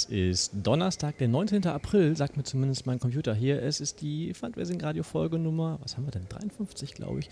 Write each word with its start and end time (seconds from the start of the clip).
Es 0.00 0.06
ist 0.06 0.52
Donnerstag, 0.54 1.18
der 1.18 1.28
19. 1.28 1.66
April, 1.66 2.16
sagt 2.16 2.38
mir 2.38 2.42
zumindest 2.42 2.86
mein 2.86 2.98
Computer 2.98 3.34
hier. 3.34 3.62
Es 3.62 3.82
ist 3.82 4.00
die 4.00 4.32
Fundraising 4.32 4.80
Radio 4.80 5.02
Folge 5.02 5.38
Nummer, 5.38 5.78
was 5.82 5.94
haben 5.94 6.06
wir 6.06 6.10
denn? 6.10 6.26
53, 6.26 6.94
glaube 6.94 7.18
ich. 7.18 7.28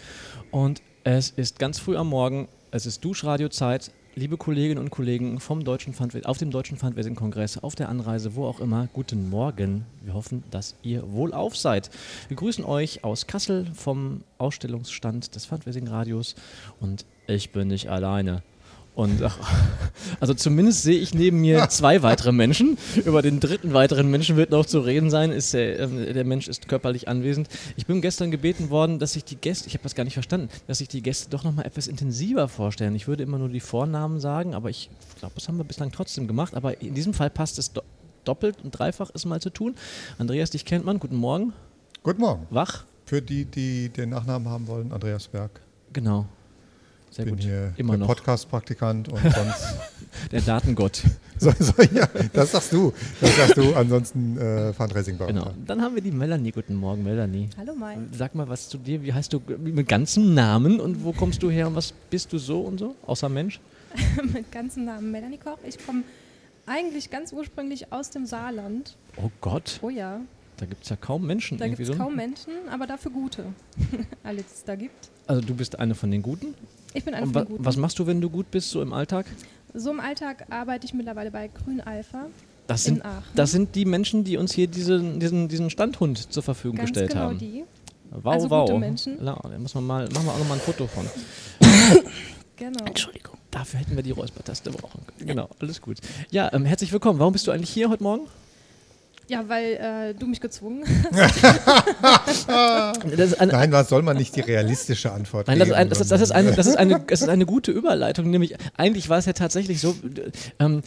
Und 0.50 0.82
es 1.02 1.30
ist 1.30 1.58
ganz 1.58 1.78
früh 1.78 1.96
am 1.96 2.10
Morgen. 2.10 2.46
Es 2.70 2.84
ist 2.84 3.02
Duschradiozeit. 3.02 3.90
Liebe 4.16 4.36
Kolleginnen 4.36 4.78
und 4.80 4.90
Kollegen 4.90 5.40
vom 5.40 5.64
Deutschen 5.64 5.94
auf 6.24 6.36
dem 6.36 6.50
Deutschen 6.50 6.76
Fundraising 6.76 7.14
Kongress, 7.14 7.56
auf 7.56 7.74
der 7.74 7.88
Anreise, 7.88 8.34
wo 8.34 8.44
auch 8.44 8.60
immer, 8.60 8.86
guten 8.92 9.30
Morgen. 9.30 9.86
Wir 10.02 10.12
hoffen, 10.12 10.44
dass 10.50 10.74
ihr 10.82 11.10
wohlauf 11.10 11.56
seid. 11.56 11.88
Wir 12.28 12.36
grüßen 12.36 12.66
euch 12.66 13.02
aus 13.02 13.26
Kassel 13.26 13.66
vom 13.72 14.24
Ausstellungsstand 14.36 15.34
des 15.34 15.46
Fundraising 15.46 15.88
Radios 15.88 16.34
und 16.80 17.06
ich 17.28 17.50
bin 17.50 17.68
nicht 17.68 17.88
alleine. 17.88 18.42
Und 18.98 19.22
ach, 19.22 19.38
also 20.20 20.34
zumindest 20.34 20.82
sehe 20.82 20.98
ich 20.98 21.14
neben 21.14 21.40
mir 21.40 21.68
zwei 21.70 22.02
weitere 22.02 22.32
Menschen. 22.32 22.76
Über 23.04 23.22
den 23.22 23.38
dritten 23.38 23.72
weiteren 23.72 24.10
Menschen 24.10 24.34
wird 24.34 24.50
noch 24.50 24.66
zu 24.66 24.80
reden 24.80 25.08
sein. 25.08 25.30
Ist 25.30 25.54
der, 25.54 25.78
äh, 25.78 26.12
der 26.12 26.24
Mensch 26.24 26.48
ist 26.48 26.66
körperlich 26.66 27.06
anwesend. 27.06 27.48
Ich 27.76 27.86
bin 27.86 28.02
gestern 28.02 28.32
gebeten 28.32 28.70
worden, 28.70 28.98
dass 28.98 29.12
sich 29.12 29.24
die 29.24 29.36
Gäste, 29.36 29.68
ich 29.68 29.74
habe 29.74 29.84
das 29.84 29.94
gar 29.94 30.02
nicht 30.02 30.14
verstanden, 30.14 30.48
dass 30.66 30.78
sich 30.78 30.88
die 30.88 31.00
Gäste 31.00 31.30
doch 31.30 31.44
nochmal 31.44 31.64
etwas 31.64 31.86
intensiver 31.86 32.48
vorstellen. 32.48 32.96
Ich 32.96 33.06
würde 33.06 33.22
immer 33.22 33.38
nur 33.38 33.48
die 33.48 33.60
Vornamen 33.60 34.18
sagen, 34.18 34.52
aber 34.52 34.68
ich 34.68 34.90
glaube, 35.20 35.36
das 35.36 35.46
haben 35.46 35.58
wir 35.58 35.64
bislang 35.64 35.92
trotzdem 35.92 36.26
gemacht. 36.26 36.56
Aber 36.56 36.82
in 36.82 36.94
diesem 36.94 37.14
Fall 37.14 37.30
passt 37.30 37.60
es 37.60 37.72
do 37.72 37.82
doppelt 38.24 38.56
und 38.64 38.72
dreifach 38.72 39.10
ist 39.10 39.26
mal 39.26 39.40
zu 39.40 39.50
tun. 39.50 39.76
Andreas, 40.18 40.50
dich 40.50 40.64
kennt 40.64 40.84
man. 40.84 40.98
Guten 40.98 41.16
Morgen. 41.16 41.52
Guten 42.02 42.20
Morgen. 42.20 42.48
Wach. 42.50 42.84
Für 43.06 43.22
die, 43.22 43.44
die 43.44 43.90
den 43.90 44.10
Nachnamen 44.10 44.48
haben 44.48 44.66
wollen, 44.66 44.90
Andreas 44.90 45.28
Berg. 45.28 45.60
Genau. 45.92 46.26
Sehr 47.10 47.24
bin 47.24 47.34
gut. 47.34 47.44
hier 47.44 47.72
Immer 47.76 47.96
der 47.96 48.06
Podcast-Praktikant 48.06 49.08
und 49.08 49.20
sonst. 49.34 49.74
der 50.32 50.40
Datengott. 50.40 51.02
So, 51.40 51.52
so, 51.56 51.72
ja, 51.94 52.08
das 52.32 52.50
sagst 52.50 52.72
du. 52.72 52.92
Das 53.20 53.36
sagst 53.36 53.56
du. 53.56 53.72
Ansonsten 53.74 54.36
äh, 54.38 54.72
fundraising 54.72 55.16
Genau. 55.18 55.52
Dann 55.66 55.80
haben 55.80 55.94
wir 55.94 56.02
die 56.02 56.10
Melanie. 56.10 56.50
Guten 56.50 56.74
Morgen, 56.74 57.04
Melanie. 57.04 57.48
Hallo, 57.56 57.74
Mike. 57.76 58.08
Sag 58.10 58.34
mal 58.34 58.48
was 58.48 58.68
zu 58.68 58.76
dir. 58.76 59.04
Wie 59.04 59.12
heißt 59.12 59.32
du 59.32 59.40
mit 59.56 59.86
ganzem 59.86 60.34
Namen 60.34 60.80
und 60.80 61.04
wo 61.04 61.12
kommst 61.12 61.40
du 61.44 61.48
her 61.48 61.68
und 61.68 61.76
was 61.76 61.92
bist 62.10 62.32
du 62.32 62.38
so 62.38 62.62
und 62.62 62.78
so? 62.78 62.96
Außer 63.06 63.28
Mensch? 63.28 63.60
mit 64.32 64.50
ganzem 64.50 64.84
Namen 64.84 65.12
Melanie 65.12 65.38
Koch. 65.38 65.58
Ich 65.64 65.78
komme 65.86 66.02
eigentlich 66.66 67.08
ganz 67.08 67.32
ursprünglich 67.32 67.92
aus 67.92 68.10
dem 68.10 68.26
Saarland. 68.26 68.96
Oh 69.16 69.30
Gott. 69.40 69.78
Oh 69.82 69.90
ja. 69.90 70.20
Da 70.56 70.66
gibt 70.66 70.82
es 70.82 70.90
ja 70.90 70.96
kaum 70.96 71.24
Menschen. 71.24 71.56
Da 71.56 71.68
gibt 71.68 71.78
es 71.78 71.86
so. 71.86 71.94
kaum 71.94 72.16
Menschen, 72.16 72.52
aber 72.68 72.88
dafür 72.88 73.12
gute. 73.12 73.44
Alle, 74.24 74.38
die 74.38 74.44
es 74.52 74.64
da 74.64 74.74
gibt. 74.74 75.08
Also 75.28 75.40
du 75.40 75.54
bist 75.54 75.78
eine 75.78 75.94
von 75.94 76.10
den 76.10 76.20
Guten? 76.22 76.54
Ich 76.94 77.04
bin 77.04 77.14
eine 77.14 77.26
von 77.26 77.32
den 77.32 77.44
Guten. 77.46 77.64
Was 77.64 77.76
machst 77.76 77.98
du, 77.98 78.06
wenn 78.06 78.20
du 78.20 78.30
gut 78.30 78.50
bist, 78.50 78.70
so 78.70 78.82
im 78.82 78.92
Alltag? 78.92 79.26
So 79.74 79.90
im 79.90 80.00
Alltag 80.00 80.46
arbeite 80.50 80.86
ich 80.86 80.94
mittlerweile 80.94 81.30
bei 81.30 81.48
Grün 81.48 81.80
Alpha. 81.80 82.26
Das 82.66 82.84
sind, 82.84 83.02
das 83.34 83.50
sind 83.50 83.74
die 83.74 83.86
Menschen, 83.86 84.24
die 84.24 84.36
uns 84.36 84.52
hier 84.52 84.66
diese, 84.66 85.00
diesen, 85.00 85.48
diesen 85.48 85.70
Standhund 85.70 86.32
zur 86.32 86.42
Verfügung 86.42 86.76
Ganz 86.76 86.90
gestellt 86.90 87.10
genau 87.10 87.22
haben. 87.22 87.38
Die. 87.38 87.64
Wow, 88.10 88.34
also 88.34 88.50
wow. 88.50 88.68
Gute 88.68 88.80
Menschen. 88.80 89.24
Ja, 89.24 89.38
da 89.42 89.58
muss 89.58 89.74
man 89.74 89.86
mal, 89.86 90.08
machen 90.12 90.26
wir 90.26 90.32
auch 90.32 90.38
noch 90.38 90.48
mal 90.48 90.54
ein 90.54 90.60
Foto 90.60 90.86
von. 90.86 91.06
genau. 92.56 92.84
Entschuldigung. 92.84 93.38
Dafür 93.50 93.80
hätten 93.80 93.96
wir 93.96 94.02
die 94.02 94.10
Räuspertaste 94.10 94.70
brauchen 94.70 95.00
können. 95.06 95.28
Genau, 95.28 95.48
alles 95.60 95.80
gut. 95.80 95.98
Ja, 96.30 96.52
ähm, 96.52 96.66
herzlich 96.66 96.92
willkommen. 96.92 97.18
Warum 97.18 97.32
bist 97.32 97.46
du 97.46 97.50
eigentlich 97.50 97.70
hier 97.70 97.88
heute 97.88 98.02
Morgen? 98.02 98.26
Ja, 99.28 99.46
weil 99.46 99.74
äh, 99.74 100.14
du 100.14 100.26
mich 100.26 100.40
gezwungen 100.40 100.84
hast. 102.02 102.48
Nein, 102.48 103.72
was 103.72 103.90
soll 103.90 104.02
man 104.02 104.16
nicht 104.16 104.34
die 104.34 104.40
realistische 104.40 105.12
Antwort 105.12 105.48
Nein, 105.48 105.58
geben? 105.58 105.70
Nein, 105.72 105.90
das, 105.90 106.06
das, 106.06 106.20
ist 106.22 106.30
eine, 106.30 106.52
das, 106.56 106.66
ist 106.66 106.76
eine, 106.76 107.00
das 107.00 107.20
ist 107.20 107.28
eine 107.28 107.44
gute 107.44 107.70
Überleitung. 107.70 108.30
Nämlich, 108.30 108.56
eigentlich 108.76 109.10
war 109.10 109.18
es 109.18 109.26
ja 109.26 109.34
tatsächlich 109.34 109.82
so, 109.82 109.94
ähm, 110.58 110.82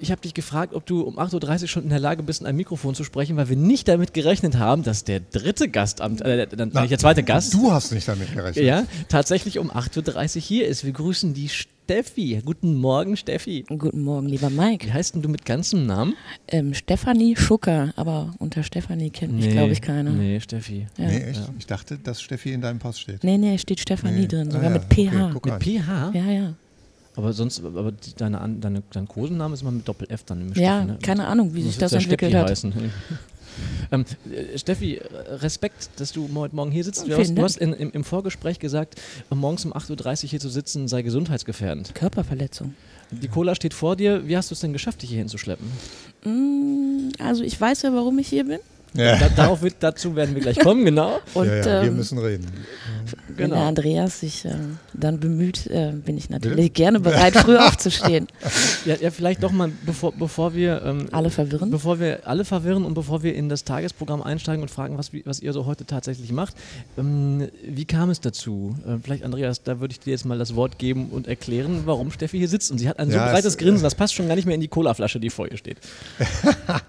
ich 0.00 0.10
habe 0.10 0.20
dich 0.20 0.34
gefragt, 0.34 0.74
ob 0.74 0.84
du 0.84 1.02
um 1.02 1.18
8.30 1.18 1.62
Uhr 1.62 1.68
schon 1.68 1.82
in 1.84 1.90
der 1.90 2.00
Lage 2.00 2.24
bist, 2.24 2.40
in 2.40 2.46
ein 2.48 2.56
Mikrofon 2.56 2.96
zu 2.96 3.04
sprechen, 3.04 3.36
weil 3.36 3.48
wir 3.48 3.56
nicht 3.56 3.86
damit 3.86 4.14
gerechnet 4.14 4.58
haben, 4.58 4.82
dass 4.82 5.04
der 5.04 5.20
dritte 5.20 5.68
Gast, 5.68 6.00
äh, 6.00 6.48
dann 6.48 6.70
Na, 6.72 6.86
der 6.86 6.98
zweite 6.98 7.22
Gast. 7.22 7.54
Du 7.54 7.70
hast 7.70 7.92
nicht 7.92 8.08
damit 8.08 8.34
gerechnet. 8.34 8.64
Ja, 8.64 8.84
tatsächlich 9.08 9.60
um 9.60 9.70
8.30 9.70 10.36
Uhr 10.36 10.42
hier 10.42 10.66
ist. 10.66 10.84
Wir 10.84 10.92
grüßen 10.92 11.34
die 11.34 11.48
Steffi. 11.90 12.40
Guten 12.44 12.76
Morgen, 12.76 13.16
Steffi. 13.16 13.64
Guten 13.66 14.02
Morgen, 14.02 14.28
lieber 14.28 14.48
Mike. 14.48 14.86
Wie 14.86 14.92
heißt 14.92 15.16
denn 15.16 15.22
du 15.22 15.28
mit 15.28 15.44
ganzem 15.44 15.86
Namen? 15.86 16.14
Ähm, 16.46 16.72
Stefanie 16.72 17.34
Schucker, 17.34 17.92
aber 17.96 18.32
unter 18.38 18.62
Stefanie 18.62 19.10
kennt 19.10 19.32
mich, 19.32 19.46
Nee, 19.46 19.50
glaube 19.50 19.72
ich, 19.72 19.82
keiner. 19.82 20.10
Nee, 20.12 20.38
Steffi. 20.38 20.86
Ja. 20.96 21.06
Nee, 21.08 21.18
echt? 21.24 21.50
Ich 21.58 21.66
dachte, 21.66 21.98
dass 21.98 22.22
Steffi 22.22 22.52
in 22.52 22.60
deinem 22.60 22.78
Pass 22.78 23.00
steht. 23.00 23.24
Nee, 23.24 23.38
nee, 23.38 23.58
steht 23.58 23.80
Stefanie 23.80 24.20
Nee. 24.20 24.26
drin, 24.28 24.46
Ah 24.50 24.52
sogar 24.52 24.70
ja, 24.70 24.78
mit 24.78 24.84
okay, 24.84 25.08
PH. 25.08 25.30
guck 25.32 25.44
Mit 25.46 25.54
an. 25.54 25.60
PH? 25.60 26.12
ja, 26.14 26.30
ja. 26.30 26.54
Aber 27.20 27.32
sonst, 27.34 27.62
aber 27.62 27.92
die- 27.92 28.14
deine, 28.16 28.40
An- 28.40 28.60
deine, 28.60 28.82
dein 28.92 29.06
Kosenname 29.06 29.52
ist 29.54 29.60
immer 29.62 29.72
mit 29.72 29.86
Doppel-F 29.86 30.24
dann 30.24 30.40
im 30.40 30.48
Ja, 30.54 30.78
Steffi, 30.82 30.92
ne? 30.92 30.98
keine 31.02 31.26
Ahnung, 31.26 31.54
wie 31.54 31.62
sich 31.62 31.76
das 31.76 31.92
ja 31.92 31.98
entwickelt 31.98 32.30
Steffi 32.30 32.40
hat. 32.42 32.50
Heißen. 32.50 32.72
ähm, 33.92 34.04
äh, 34.32 34.56
Steffi, 34.58 35.00
Respekt, 35.28 35.90
dass 35.96 36.12
du 36.12 36.28
heute 36.34 36.56
Morgen 36.56 36.70
hier 36.70 36.84
sitzt. 36.84 37.06
Du 37.06 37.16
hast, 37.16 37.36
du 37.36 37.42
hast 37.42 37.56
in, 37.58 37.72
im, 37.74 37.90
im 37.92 38.04
Vorgespräch 38.04 38.58
gesagt, 38.58 39.00
morgens 39.28 39.64
um 39.66 39.72
8.30 39.74 40.24
Uhr 40.24 40.30
hier 40.30 40.40
zu 40.40 40.48
sitzen 40.48 40.88
sei 40.88 41.02
gesundheitsgefährdend. 41.02 41.94
Körperverletzung. 41.94 42.74
Die 43.10 43.28
Cola 43.28 43.54
steht 43.54 43.74
vor 43.74 43.96
dir. 43.96 44.26
Wie 44.28 44.36
hast 44.36 44.50
du 44.50 44.54
es 44.54 44.60
denn 44.60 44.72
geschafft, 44.72 45.02
dich 45.02 45.10
hier 45.10 45.18
hinzuschleppen? 45.18 45.66
Mm, 46.24 47.08
also 47.18 47.42
ich 47.42 47.60
weiß 47.60 47.82
ja, 47.82 47.92
warum 47.92 48.18
ich 48.18 48.28
hier 48.28 48.44
bin. 48.46 48.60
Ja, 48.94 49.16
Da, 49.16 49.28
darauf 49.28 49.62
wird, 49.62 49.76
dazu 49.80 50.16
werden 50.16 50.34
wir 50.34 50.42
gleich 50.42 50.58
kommen, 50.60 50.84
genau. 50.84 51.20
Und 51.34 51.46
ja, 51.46 51.56
ja, 51.56 51.64
wir 51.82 51.88
ähm, 51.88 51.96
müssen 51.96 52.18
reden. 52.18 52.46
wenn 53.28 53.36
genau. 53.36 53.56
der 53.56 53.64
Andreas 53.64 54.20
sich 54.20 54.44
äh, 54.44 54.54
dann 54.92 55.20
bemüht, 55.20 55.66
äh, 55.66 55.92
bin 55.92 56.16
ich 56.16 56.30
natürlich 56.30 56.72
gerne 56.72 57.00
bereit, 57.00 57.34
früh 57.36 57.56
aufzustehen. 57.58 58.26
Ja, 58.84 58.96
ja, 58.96 59.10
vielleicht 59.10 59.42
doch 59.42 59.52
mal, 59.52 59.70
bevor, 59.86 60.12
bevor 60.12 60.54
wir 60.54 60.82
ähm, 60.84 61.06
Alle 61.12 61.30
verwirren? 61.30 61.70
Bevor 61.70 62.00
wir 62.00 62.20
alle 62.24 62.44
verwirren 62.44 62.84
und 62.84 62.94
bevor 62.94 63.22
wir 63.22 63.34
in 63.34 63.48
das 63.48 63.64
Tagesprogramm 63.64 64.22
einsteigen 64.22 64.62
und 64.62 64.70
fragen, 64.70 64.98
was, 64.98 65.10
was 65.24 65.40
ihr 65.40 65.52
so 65.52 65.66
heute 65.66 65.86
tatsächlich 65.86 66.32
macht, 66.32 66.54
ähm, 66.98 67.48
wie 67.64 67.84
kam 67.84 68.10
es 68.10 68.20
dazu? 68.20 68.76
Äh, 68.86 68.96
vielleicht, 69.02 69.24
Andreas, 69.24 69.62
da 69.62 69.80
würde 69.80 69.92
ich 69.92 70.00
dir 70.00 70.10
jetzt 70.10 70.24
mal 70.24 70.38
das 70.38 70.54
Wort 70.56 70.78
geben 70.78 71.10
und 71.10 71.28
erklären, 71.28 71.82
warum 71.84 72.10
Steffi 72.10 72.38
hier 72.38 72.48
sitzt. 72.48 72.70
Und 72.70 72.78
sie 72.78 72.88
hat 72.88 72.98
ein 72.98 73.10
so 73.10 73.18
breites 73.18 73.56
Grinsen, 73.56 73.82
das 73.82 73.94
passt 73.94 74.14
schon 74.14 74.28
gar 74.28 74.34
nicht 74.34 74.46
mehr 74.46 74.54
in 74.54 74.60
die 74.60 74.68
Colaflasche, 74.68 75.20
die 75.20 75.30
vor 75.30 75.50
ihr 75.50 75.56
steht. 75.56 75.78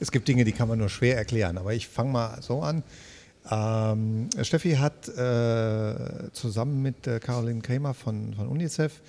Es 0.00 0.10
gibt 0.10 0.28
Dinge, 0.28 0.44
die 0.44 0.52
kann 0.52 0.68
man 0.68 0.78
nur 0.78 0.88
schwer 0.88 1.16
erklären, 1.16 1.47
aber 1.56 1.72
ich 1.72 1.88
fange 1.88 2.10
mal 2.10 2.42
so 2.42 2.60
an. 2.60 2.82
Ähm, 3.50 4.28
Steffi 4.42 4.72
hat 4.72 5.08
äh, 5.08 6.30
zusammen 6.32 6.82
mit 6.82 7.06
äh, 7.06 7.18
Caroline 7.18 7.60
Kramer 7.60 7.94
von, 7.94 8.34
von 8.34 8.48
UNICEF 8.48 9.00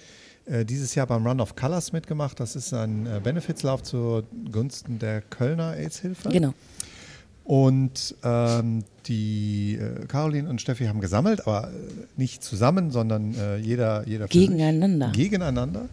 äh, 0.46 0.64
dieses 0.66 0.96
Jahr 0.96 1.08
beim 1.08 1.26
Run 1.28 1.42
of 1.42 1.56
Colors 1.56 1.92
mitgemacht. 1.92 2.40
Das 2.40 2.56
ist 2.56 2.74
ein 2.74 3.06
äh, 3.06 3.20
Benefizlauf 3.22 3.84
zugunsten 3.84 5.00
der 5.00 5.22
Kölner 5.22 5.76
AIDS-Hilfe. 5.76 6.30
Genau. 6.30 6.54
Und 7.44 8.16
ähm, 8.24 8.84
die 9.08 9.80
äh, 9.82 10.06
Caroline 10.06 10.48
und 10.48 10.62
Steffi 10.62 10.86
haben 10.86 11.02
gesammelt, 11.02 11.48
aber 11.48 11.72
nicht 12.16 12.44
zusammen, 12.44 12.92
sondern 12.92 13.34
äh, 13.34 13.58
jeder, 13.58 14.08
jeder 14.08 14.28
Gegeneinander. 14.28 15.12
Gegeneinander. 15.14 15.90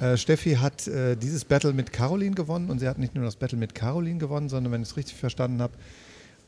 Äh, 0.00 0.16
Steffi 0.16 0.54
hat 0.54 0.86
äh, 0.86 1.16
dieses 1.16 1.44
Battle 1.44 1.72
mit 1.72 1.92
Caroline 1.92 2.34
gewonnen 2.34 2.70
und 2.70 2.78
sie 2.78 2.88
hat 2.88 2.98
nicht 2.98 3.14
nur 3.14 3.24
das 3.24 3.36
Battle 3.36 3.58
mit 3.58 3.74
Caroline 3.74 4.18
gewonnen, 4.18 4.48
sondern, 4.48 4.72
wenn 4.72 4.82
ich 4.82 4.88
es 4.88 4.96
richtig 4.96 5.16
verstanden 5.16 5.62
habe, 5.62 5.74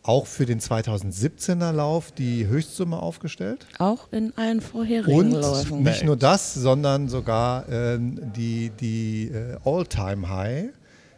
auch 0.03 0.27
für 0.27 0.45
den 0.45 0.61
2017er 0.61 1.73
Lauf 1.73 2.13
die 2.13 2.47
Höchstsumme 2.47 2.99
aufgestellt. 3.01 3.67
Auch 3.79 4.09
in 4.13 4.33
allen 4.37 4.61
vorherigen 4.61 5.17
Und 5.17 5.31
Läufen. 5.33 5.83
nicht 5.83 6.05
nur 6.05 6.17
das, 6.17 6.55
sondern 6.55 7.09
sogar 7.09 7.69
ähm, 7.71 8.21
die, 8.37 8.71
die 8.81 9.31
äh, 9.33 9.57
All-Time-High 9.65 10.67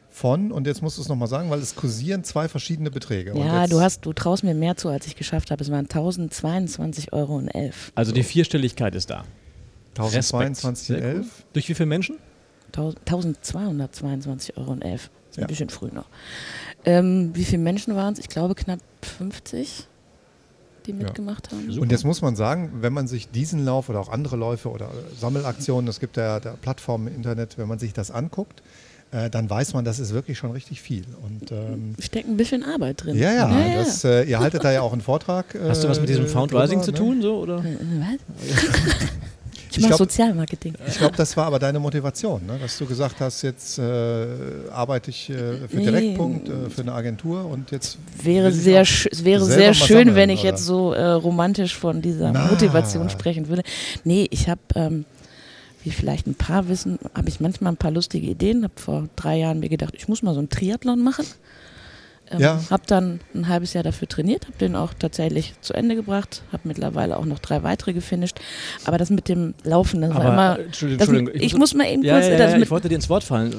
von, 0.08 0.50
und 0.52 0.66
jetzt 0.66 0.82
musst 0.82 0.96
du 0.96 1.02
es 1.02 1.08
nochmal 1.08 1.28
sagen, 1.28 1.50
weil 1.50 1.58
es 1.58 1.74
kursieren 1.74 2.24
zwei 2.24 2.48
verschiedene 2.48 2.90
Beträge. 2.90 3.36
Ja, 3.36 3.66
du 3.66 3.80
hast, 3.82 4.06
du 4.06 4.14
traust 4.14 4.44
mir 4.44 4.54
mehr 4.54 4.76
zu, 4.76 4.88
als 4.88 5.06
ich 5.06 5.16
geschafft 5.16 5.50
habe. 5.50 5.62
Es 5.62 5.70
waren 5.70 5.86
1022,11 5.88 7.12
Euro. 7.12 7.42
Also 7.94 8.12
die 8.12 8.22
Vierstelligkeit 8.22 8.94
ist 8.94 9.10
da. 9.10 9.24
1022,11. 9.96 11.24
Durch 11.52 11.68
wie 11.68 11.74
viele 11.74 11.86
Menschen? 11.86 12.16
1222,11 12.72 14.56
Euro. 14.56 14.74
Ist 14.74 15.38
ein 15.38 15.40
Ja. 15.42 15.46
bisschen 15.46 15.68
früh 15.70 15.88
noch. 15.92 16.06
Ähm, 16.84 17.30
wie 17.34 17.44
viele 17.44 17.62
Menschen 17.62 17.94
waren 17.96 18.12
es? 18.14 18.18
Ich 18.18 18.28
glaube 18.28 18.54
knapp 18.54 18.80
50, 19.02 19.86
die 20.86 20.92
mitgemacht 20.92 21.50
haben. 21.50 21.68
Super. 21.70 21.82
Und 21.82 21.90
jetzt 21.92 22.04
muss 22.04 22.22
man 22.22 22.36
sagen, 22.36 22.70
wenn 22.80 22.92
man 22.92 23.08
sich 23.08 23.28
diesen 23.30 23.64
Lauf 23.64 23.88
oder 23.88 24.00
auch 24.00 24.08
andere 24.08 24.36
Läufe 24.36 24.70
oder 24.70 24.90
Sammelaktionen, 25.18 25.88
es 25.88 25.98
gibt 26.00 26.16
ja, 26.16 26.38
ja 26.38 26.54
Plattformen 26.60 27.08
im 27.08 27.14
Internet, 27.16 27.58
wenn 27.58 27.66
man 27.68 27.78
sich 27.78 27.92
das 27.92 28.10
anguckt, 28.10 28.62
äh, 29.12 29.30
dann 29.30 29.48
weiß 29.50 29.74
man, 29.74 29.84
das 29.84 29.98
ist 29.98 30.12
wirklich 30.12 30.36
schon 30.38 30.50
richtig 30.52 30.80
viel. 30.80 31.04
Und 31.22 31.50
ähm, 31.52 31.94
Steckt 32.00 32.28
ein 32.28 32.36
bisschen 32.36 32.62
Arbeit 32.64 33.04
drin. 33.04 33.16
ja, 33.16 33.32
ja, 33.32 33.48
ja. 33.48 33.78
Das, 33.78 34.04
äh, 34.04 34.24
ihr 34.24 34.38
haltet 34.40 34.64
da 34.64 34.72
ja 34.72 34.80
auch 34.82 34.92
einen 34.92 35.00
Vortrag. 35.00 35.54
Äh, 35.54 35.68
Hast 35.68 35.84
du 35.84 35.88
was 35.88 36.00
mit 36.00 36.08
diesem 36.08 36.26
Fundraising 36.26 36.80
drüber, 36.82 36.96
zu 36.96 37.04
ne? 37.04 37.10
tun? 37.10 37.22
So, 37.22 37.36
oder? 37.38 37.64
Äh, 37.64 37.76
Was? 38.00 38.18
Ich 39.76 39.84
Ich 39.84 39.90
mache 39.90 39.98
Sozialmarketing. 39.98 40.74
Ich 40.86 40.98
glaube, 40.98 41.16
das 41.16 41.36
war 41.36 41.46
aber 41.46 41.58
deine 41.58 41.78
Motivation, 41.78 42.44
ne? 42.46 42.58
dass 42.60 42.78
du 42.78 42.86
gesagt 42.86 43.16
hast, 43.20 43.42
jetzt 43.42 43.78
äh, 43.78 44.26
arbeite 44.72 45.10
ich 45.10 45.28
äh, 45.30 45.34
für 45.68 45.76
Nee. 45.76 45.84
Direktpunkt, 45.84 46.48
äh, 46.48 46.70
für 46.70 46.82
eine 46.82 46.92
Agentur 46.92 47.44
und 47.44 47.70
jetzt 47.70 47.98
Wäre 48.22 48.52
sehr, 48.52 48.82
es 48.82 49.24
wäre 49.24 49.44
sehr 49.44 49.74
schön, 49.74 49.98
sammeln, 49.98 50.14
wenn 50.14 50.30
ich 50.30 50.40
oder? 50.40 50.48
jetzt 50.50 50.64
so 50.64 50.92
äh, 50.92 51.04
romantisch 51.04 51.76
von 51.76 52.00
dieser 52.02 52.32
Na. 52.32 52.46
Motivation 52.46 53.10
sprechen 53.10 53.48
würde. 53.48 53.62
Nee, 54.04 54.26
ich 54.30 54.48
habe, 54.48 54.60
ähm, 54.74 55.04
wie 55.84 55.90
vielleicht 55.90 56.26
ein 56.26 56.34
paar 56.34 56.68
wissen, 56.68 56.98
habe 57.14 57.28
ich 57.28 57.40
manchmal 57.40 57.72
ein 57.72 57.76
paar 57.76 57.90
lustige 57.90 58.26
Ideen. 58.26 58.64
Habe 58.64 58.74
vor 58.76 59.08
drei 59.16 59.38
Jahren 59.38 59.60
mir 59.60 59.68
gedacht, 59.68 59.94
ich 59.96 60.08
muss 60.08 60.22
mal 60.22 60.32
so 60.34 60.40
einen 60.40 60.48
Triathlon 60.48 61.02
machen. 61.02 61.26
Ähm, 62.30 62.40
Ja. 62.40 62.60
Habe 62.70 62.82
dann 62.86 63.20
ein 63.34 63.48
halbes 63.48 63.72
Jahr 63.72 63.84
dafür 63.84 64.08
trainiert, 64.08 64.46
habe 64.46 64.58
den 64.58 64.74
auch 64.76 64.94
tatsächlich 64.94 65.54
zu 65.60 65.74
Ende 65.74 65.94
gebracht, 65.94 66.42
habe 66.52 66.62
mittlerweile 66.66 67.16
auch 67.16 67.24
noch 67.24 67.38
drei 67.38 67.62
weitere 67.62 67.92
gefinisht. 67.92 68.38
Aber 68.84 68.98
das 68.98 69.10
mit 69.10 69.28
dem 69.28 69.54
Laufen, 69.62 70.00
das 70.02 70.10
war 70.10 70.20
Aber, 70.24 70.32
immer. 70.32 70.58
äh, 70.58 70.62
Entschuldigung, 70.64 70.98
Das, 70.98 71.08
Entschuldigung. 71.08 71.40
ich 71.46 71.56
muss 71.56 71.74
mal 71.74 71.86
eben 71.86 72.02
ja, 72.02 72.14
kurz. 72.14 72.26
ja, 72.26 72.32
ja, 72.32 72.38
das 72.38 72.50
ja, 72.52 72.56
mit, 72.58 72.64
ich 72.66 72.70
wollte 72.70 72.88
dir 72.88 72.96
ins 72.96 73.08
Wort 73.08 73.24
fallen. 73.24 73.54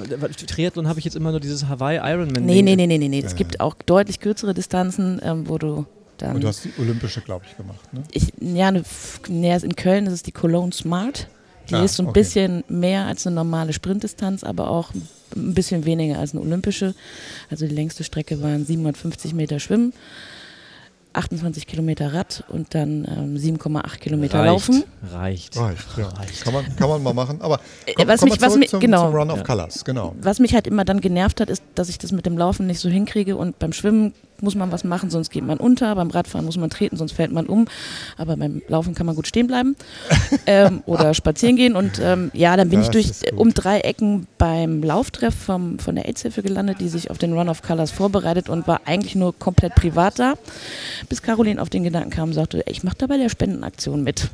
Triathlon 0.47 0.87
habe 0.87 0.99
ich 0.99 1.05
jetzt 1.05 1.15
immer 1.15 1.31
nur 1.31 1.39
dieses 1.39 1.67
Hawaii 1.67 1.97
Ironman. 1.97 2.45
nee, 2.45 2.61
nee, 2.61 2.75
nee, 2.75 2.87
nee, 2.87 2.97
nee, 2.97 3.07
nee. 3.07 3.19
Es 3.23 3.31
Ja. 3.31 3.37
gibt 3.37 3.59
auch 3.59 3.75
deutlich 3.85 4.19
kürzere 4.19 4.53
Distanzen, 4.53 5.19
ähm, 5.23 5.47
wo 5.47 5.57
du 5.57 5.85
dann. 6.17 6.35
Und 6.35 6.43
du 6.43 6.47
hast 6.47 6.65
die 6.65 6.73
olympische, 6.79 7.21
glaube 7.21 7.45
ich, 7.49 7.55
gemacht. 7.55 7.93
Ne? 7.93 8.03
ich, 8.11 8.33
ja, 8.41 8.71
ne, 8.71 8.83
in 9.29 9.75
Köln 9.75 10.07
ist 10.07 10.13
es 10.13 10.23
die 10.23 10.31
Cologne 10.31 10.73
Smart. 10.73 11.27
Die 11.69 11.75
Ah, 11.75 11.83
ist 11.83 11.95
so 11.95 12.03
ein 12.03 12.07
okay. 12.09 12.19
bisschen 12.21 12.63
mehr 12.69 13.05
als 13.05 13.25
eine 13.27 13.35
normale 13.35 13.73
Sprintdistanz, 13.73 14.43
aber 14.43 14.69
auch 14.69 14.91
ein 15.35 15.53
bisschen 15.53 15.85
weniger 15.85 16.19
als 16.19 16.31
eine 16.33 16.41
olympische. 16.41 16.95
Also 17.51 17.67
die 17.67 17.75
längste 17.75 18.03
Strecke 18.03 18.41
waren 18.41 18.65
750 18.65 19.33
Meter 19.33 19.59
Schwimmen, 19.59 19.93
28 21.13 21.65
Kilometer 21.65 22.13
Rad 22.13 22.43
und 22.49 22.75
dann 22.75 23.05
ähm, 23.05 23.35
7,8 23.37 23.97
Kilometer 23.97 24.39
Reicht, 24.39 24.47
Laufen. 24.51 24.83
Reicht. 25.11 25.57
Reicht, 25.57 25.85
ja. 25.97 26.07
Reicht. 26.09 26.43
Kann, 26.43 26.53
man, 26.53 26.75
kann 26.75 26.89
man 26.89 27.01
mal 27.01 27.13
machen. 27.13 27.41
Aber 27.41 27.59
Äh, 27.87 27.93
komm, 27.95 28.07
was 28.07 28.19
komm 28.19 28.29
mich- 28.29 28.41
was 28.41 28.55
mich- 28.55 28.69
zum, 28.69 28.79
genau. 28.79 29.07
zum 29.07 29.15
Run 29.15 29.31
of 29.31 29.37
Ja. 29.39 29.43
Colors. 29.43 29.83
Genau. 29.83 30.15
Was 30.21 30.39
mich 30.39 30.53
halt 30.53 30.67
immer 30.67 30.85
dann 30.85 31.01
genervt 31.01 31.41
hat, 31.41 31.49
ist, 31.49 31.63
dass 31.73 31.89
ich 31.89 31.97
das 31.97 32.11
mit 32.11 32.27
dem 32.27 32.37
Laufen 32.37 32.67
nicht 32.67 32.79
so 32.79 32.87
hinkriege 32.89 33.35
und 33.35 33.57
beim 33.57 33.73
Schwimmen 33.73 34.13
muss 34.41 34.55
man 34.55 34.71
was 34.71 34.83
machen, 34.83 35.09
sonst 35.09 35.29
geht 35.29 35.43
man 35.45 35.57
unter, 35.57 35.95
beim 35.95 36.09
Radfahren 36.09 36.45
muss 36.45 36.57
man 36.57 36.69
treten, 36.69 36.97
sonst 36.97 37.13
fällt 37.13 37.31
man 37.31 37.45
um, 37.47 37.65
aber 38.17 38.37
beim 38.37 38.61
Laufen 38.67 38.93
kann 38.95 39.05
man 39.05 39.15
gut 39.15 39.27
stehen 39.27 39.47
bleiben 39.47 39.75
ähm, 40.45 40.83
oder 40.85 41.13
spazieren 41.13 41.55
gehen 41.55 41.75
und 41.75 41.99
ähm, 41.99 42.31
ja, 42.33 42.55
dann 42.57 42.69
bin 42.69 42.79
Das 42.79 42.87
ich 42.87 42.91
durch 43.21 43.29
gut. 43.31 43.39
um 43.39 43.53
drei 43.53 43.79
Ecken 43.81 44.27
beim 44.37 44.83
Lauftreff 44.83 45.35
vom, 45.35 45.79
von 45.79 45.95
der 45.95 46.07
AIDS-Hilfe 46.07 46.43
gelandet, 46.43 46.79
die 46.79 46.87
sich 46.89 47.09
auf 47.11 47.17
den 47.17 47.33
Run 47.33 47.49
of 47.49 47.61
Colors 47.61 47.91
vorbereitet 47.91 48.49
und 48.49 48.67
war 48.67 48.81
eigentlich 48.85 49.15
nur 49.15 49.37
komplett 49.37 49.75
privat 49.75 50.19
da, 50.19 50.35
bis 51.09 51.21
Caroline 51.21 51.61
auf 51.61 51.69
den 51.69 51.83
Gedanken 51.83 52.09
kam 52.11 52.29
und 52.29 52.33
sagte, 52.35 52.63
ich 52.67 52.83
mache 52.83 52.95
da 52.99 53.07
bei 53.07 53.17
der 53.17 53.29
Spendenaktion 53.29 54.03
mit. 54.03 54.29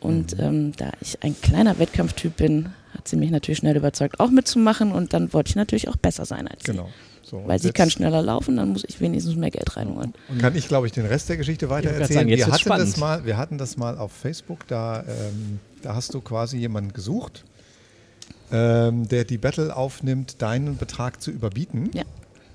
Und 0.00 0.36
Mhm. 0.38 0.44
ähm, 0.44 0.72
da 0.76 0.90
ich 1.00 1.22
ein 1.22 1.34
kleiner 1.40 1.78
Wettkampftyp 1.78 2.36
bin, 2.36 2.66
hat 2.94 3.08
sie 3.08 3.16
mich 3.16 3.30
natürlich 3.30 3.58
schnell 3.58 3.76
überzeugt, 3.76 4.20
auch 4.20 4.30
mitzumachen. 4.30 4.92
Und 4.92 5.12
dann 5.14 5.32
wollte 5.32 5.48
ich 5.50 5.56
natürlich 5.56 5.88
auch 5.88 5.96
besser 5.96 6.26
sein 6.26 6.46
als 6.46 6.64
Genau. 6.64 6.90
So. 7.28 7.42
Weil 7.44 7.56
und 7.56 7.62
sie 7.62 7.72
kann 7.72 7.90
schneller 7.90 8.22
laufen, 8.22 8.56
dann 8.56 8.68
muss 8.68 8.84
ich 8.86 9.00
wenigstens 9.00 9.34
mehr 9.34 9.50
Geld 9.50 9.76
reinholen. 9.76 10.14
Kann 10.40 10.54
ich, 10.54 10.68
glaube 10.68 10.86
ich, 10.86 10.92
den 10.92 11.06
Rest 11.06 11.28
der 11.28 11.36
Geschichte 11.36 11.68
weiter 11.68 11.88
wollte 11.88 11.98
gerade 11.98 12.02
erzählen. 12.02 12.18
sagen, 12.20 12.28
jetzt 12.28 12.38
wir, 12.38 12.46
wird's 12.46 12.64
hatten 12.64 12.68
das 12.78 12.90
spannend. 12.90 12.98
mal, 12.98 13.26
wir 13.26 13.36
hatten 13.36 13.58
das 13.58 13.76
mal 13.76 13.98
auf 13.98 14.12
Facebook, 14.12 14.66
da, 14.68 15.00
ähm, 15.00 15.58
da 15.82 15.96
hast 15.96 16.14
du 16.14 16.20
quasi 16.20 16.56
jemanden 16.58 16.92
gesucht, 16.92 17.44
ähm, 18.52 19.08
der 19.08 19.24
die 19.24 19.38
Battle 19.38 19.74
aufnimmt, 19.74 20.40
deinen 20.40 20.76
Betrag 20.76 21.20
zu 21.20 21.32
überbieten. 21.32 21.90
Ja. 21.94 22.04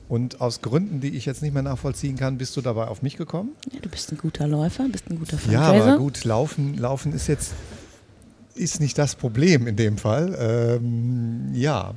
Und 0.08 0.40
aus 0.40 0.62
Gründen, 0.62 1.02
die 1.02 1.10
ich 1.16 1.26
jetzt 1.26 1.42
nicht 1.42 1.54
mehr 1.54 1.64
nachvollziehen 1.64 2.16
kann, 2.18 2.38
bist 2.38 2.56
du 2.56 2.62
dabei 2.62 2.88
auf 2.88 3.02
mich 3.02 3.18
gekommen. 3.18 3.52
Ja, 3.74 3.80
du 3.82 3.90
bist 3.90 4.12
ein 4.12 4.18
guter 4.18 4.48
Läufer, 4.48 4.88
bist 4.90 5.10
ein 5.10 5.20
guter 5.20 5.38
Ja, 5.50 5.64
Fundraiser. 5.66 5.88
aber 5.94 5.98
gut, 5.98 6.24
laufen, 6.24 6.78
laufen 6.78 7.14
ist 7.14 7.28
jetzt 7.28 7.54
ist 8.56 8.80
nicht 8.80 8.98
das 8.98 9.16
Problem 9.16 9.68
in 9.68 9.76
dem 9.76 9.98
Fall. 9.98 10.36
Ähm, 10.40 11.52
ja, 11.54 11.94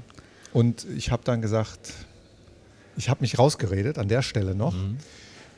und 0.52 0.86
ich 0.96 1.10
habe 1.10 1.22
dann 1.24 1.40
gesagt, 1.42 1.92
ich 2.96 3.08
habe 3.08 3.20
mich 3.22 3.38
rausgeredet 3.38 3.98
an 3.98 4.08
der 4.08 4.22
Stelle 4.22 4.54
noch 4.54 4.74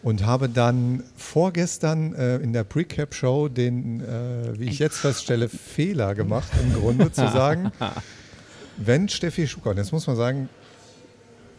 und 0.03 0.25
habe 0.25 0.49
dann 0.49 1.03
vorgestern 1.17 2.15
äh, 2.15 2.37
in 2.37 2.53
der 2.53 2.65
Pre-Cap-Show 2.65 3.49
den, 3.49 4.00
äh, 4.00 4.59
wie 4.59 4.67
ich 4.67 4.79
jetzt 4.79 4.99
feststelle, 4.99 5.49
Fehler 5.49 6.15
gemacht, 6.15 6.49
im 6.62 6.75
Grunde 6.75 7.11
zu 7.11 7.29
sagen, 7.29 7.73
wenn 8.77 9.09
Steffi 9.09 9.49
Schucker, 9.49 9.71
und 9.71 9.79
jetzt 9.79 9.93
muss 9.93 10.06
man 10.06 10.17
sagen, 10.17 10.49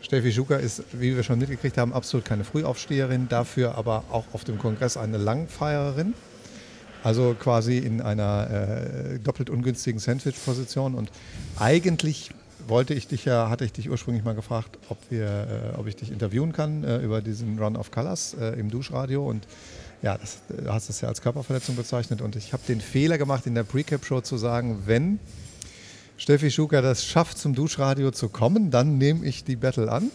Steffi 0.01 0.31
Schucker 0.31 0.59
ist, 0.59 0.83
wie 0.93 1.15
wir 1.15 1.23
schon 1.23 1.39
mitgekriegt 1.39 1.77
haben, 1.77 1.91
absolut 1.91 2.25
keine 2.25 2.43
Frühaufsteherin, 2.43 3.27
dafür 3.27 3.75
aber 3.75 4.05
auch 4.11 4.25
auf 4.33 4.43
dem 4.43 4.59
Kongress 4.59 4.95
eine 4.95 5.17
Langfeiererin. 5.17 6.13
Also 7.03 7.35
quasi 7.39 7.77
in 7.77 8.01
einer 8.01 8.49
äh, 8.49 9.19
doppelt 9.19 9.49
ungünstigen 9.49 9.99
Sandwich-Position. 9.99 10.95
Und 10.95 11.11
eigentlich 11.57 12.31
wollte 12.67 12.93
ich 12.93 13.07
dich 13.07 13.25
ja, 13.25 13.49
hatte 13.49 13.65
ich 13.65 13.73
dich 13.73 13.89
ursprünglich 13.89 14.23
mal 14.23 14.35
gefragt, 14.35 14.77
ob, 14.89 14.97
wir, 15.09 15.73
äh, 15.75 15.77
ob 15.77 15.87
ich 15.87 15.95
dich 15.95 16.11
interviewen 16.11 16.53
kann 16.53 16.83
äh, 16.83 16.97
über 16.99 17.21
diesen 17.21 17.59
Run 17.59 17.75
of 17.75 17.91
Colors 17.91 18.35
äh, 18.39 18.59
im 18.59 18.69
Duschradio. 18.69 19.27
Und 19.27 19.47
ja, 20.01 20.17
das, 20.17 20.39
du 20.49 20.71
hast 20.71 20.89
es 20.89 21.01
ja 21.01 21.07
als 21.07 21.21
Körperverletzung 21.21 21.75
bezeichnet. 21.75 22.21
Und 22.21 22.35
ich 22.35 22.53
habe 22.53 22.63
den 22.67 22.81
Fehler 22.81 23.17
gemacht, 23.17 23.45
in 23.47 23.55
der 23.55 23.63
Pre-Cap-Show 23.63 24.21
zu 24.21 24.37
sagen, 24.37 24.83
wenn 24.85 25.19
Steffi 26.17 26.51
Schuker 26.51 26.81
das 26.81 27.05
schafft, 27.05 27.37
zum 27.37 27.53
Duschradio 27.53 28.11
zu 28.11 28.29
kommen, 28.29 28.71
dann 28.71 28.97
nehme 28.97 29.25
ich 29.25 29.43
die 29.43 29.55
Battle 29.55 29.91
an 29.91 30.11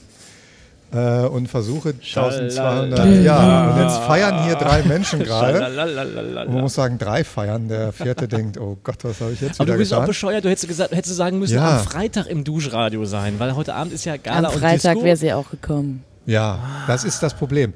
äh, 0.93 1.27
und 1.27 1.49
versuche 1.49 1.91
1200. 1.91 2.53
Schalala. 2.53 3.07
Ja, 3.07 3.71
und 3.71 3.83
jetzt 3.83 3.99
feiern 4.01 4.45
hier 4.45 4.55
drei 4.57 4.83
Menschen 4.83 5.21
gerade. 5.25 6.47
Man 6.49 6.61
muss 6.61 6.75
sagen, 6.75 6.99
drei 6.99 7.25
feiern. 7.25 7.69
Der 7.69 7.93
vierte 7.93 8.29
denkt, 8.29 8.59
oh 8.59 8.77
Gott, 8.83 8.99
was 9.03 9.21
habe 9.21 9.33
ich 9.33 9.41
jetzt 9.41 9.61
Aber 9.61 9.67
wieder 9.69 9.75
du 9.75 9.79
bist 9.81 9.93
auch 9.93 9.99
getan? 9.99 10.07
bescheuert, 10.09 10.45
du 10.45 10.51
hättest, 10.51 10.69
gesagt, 10.69 10.95
hättest 10.95 11.17
sagen 11.17 11.39
müssen, 11.39 11.55
Ja. 11.55 11.79
am 11.79 11.85
Freitag 11.85 12.27
im 12.27 12.45
Duschradio 12.45 13.05
sein, 13.05 13.35
weil 13.39 13.55
heute 13.57 13.75
Abend 13.75 13.93
ist 13.93 14.05
ja 14.05 14.17
Gala 14.17 14.49
Am 14.49 14.55
und 14.55 14.61
Freitag 14.61 14.93
Disco. 14.95 15.05
wäre 15.05 15.17
sie 15.17 15.33
auch 15.33 15.51
gekommen. 15.51 16.05
Ja, 16.27 16.59
das 16.87 17.05
ist 17.05 17.23
das 17.23 17.35
Problem. 17.35 17.73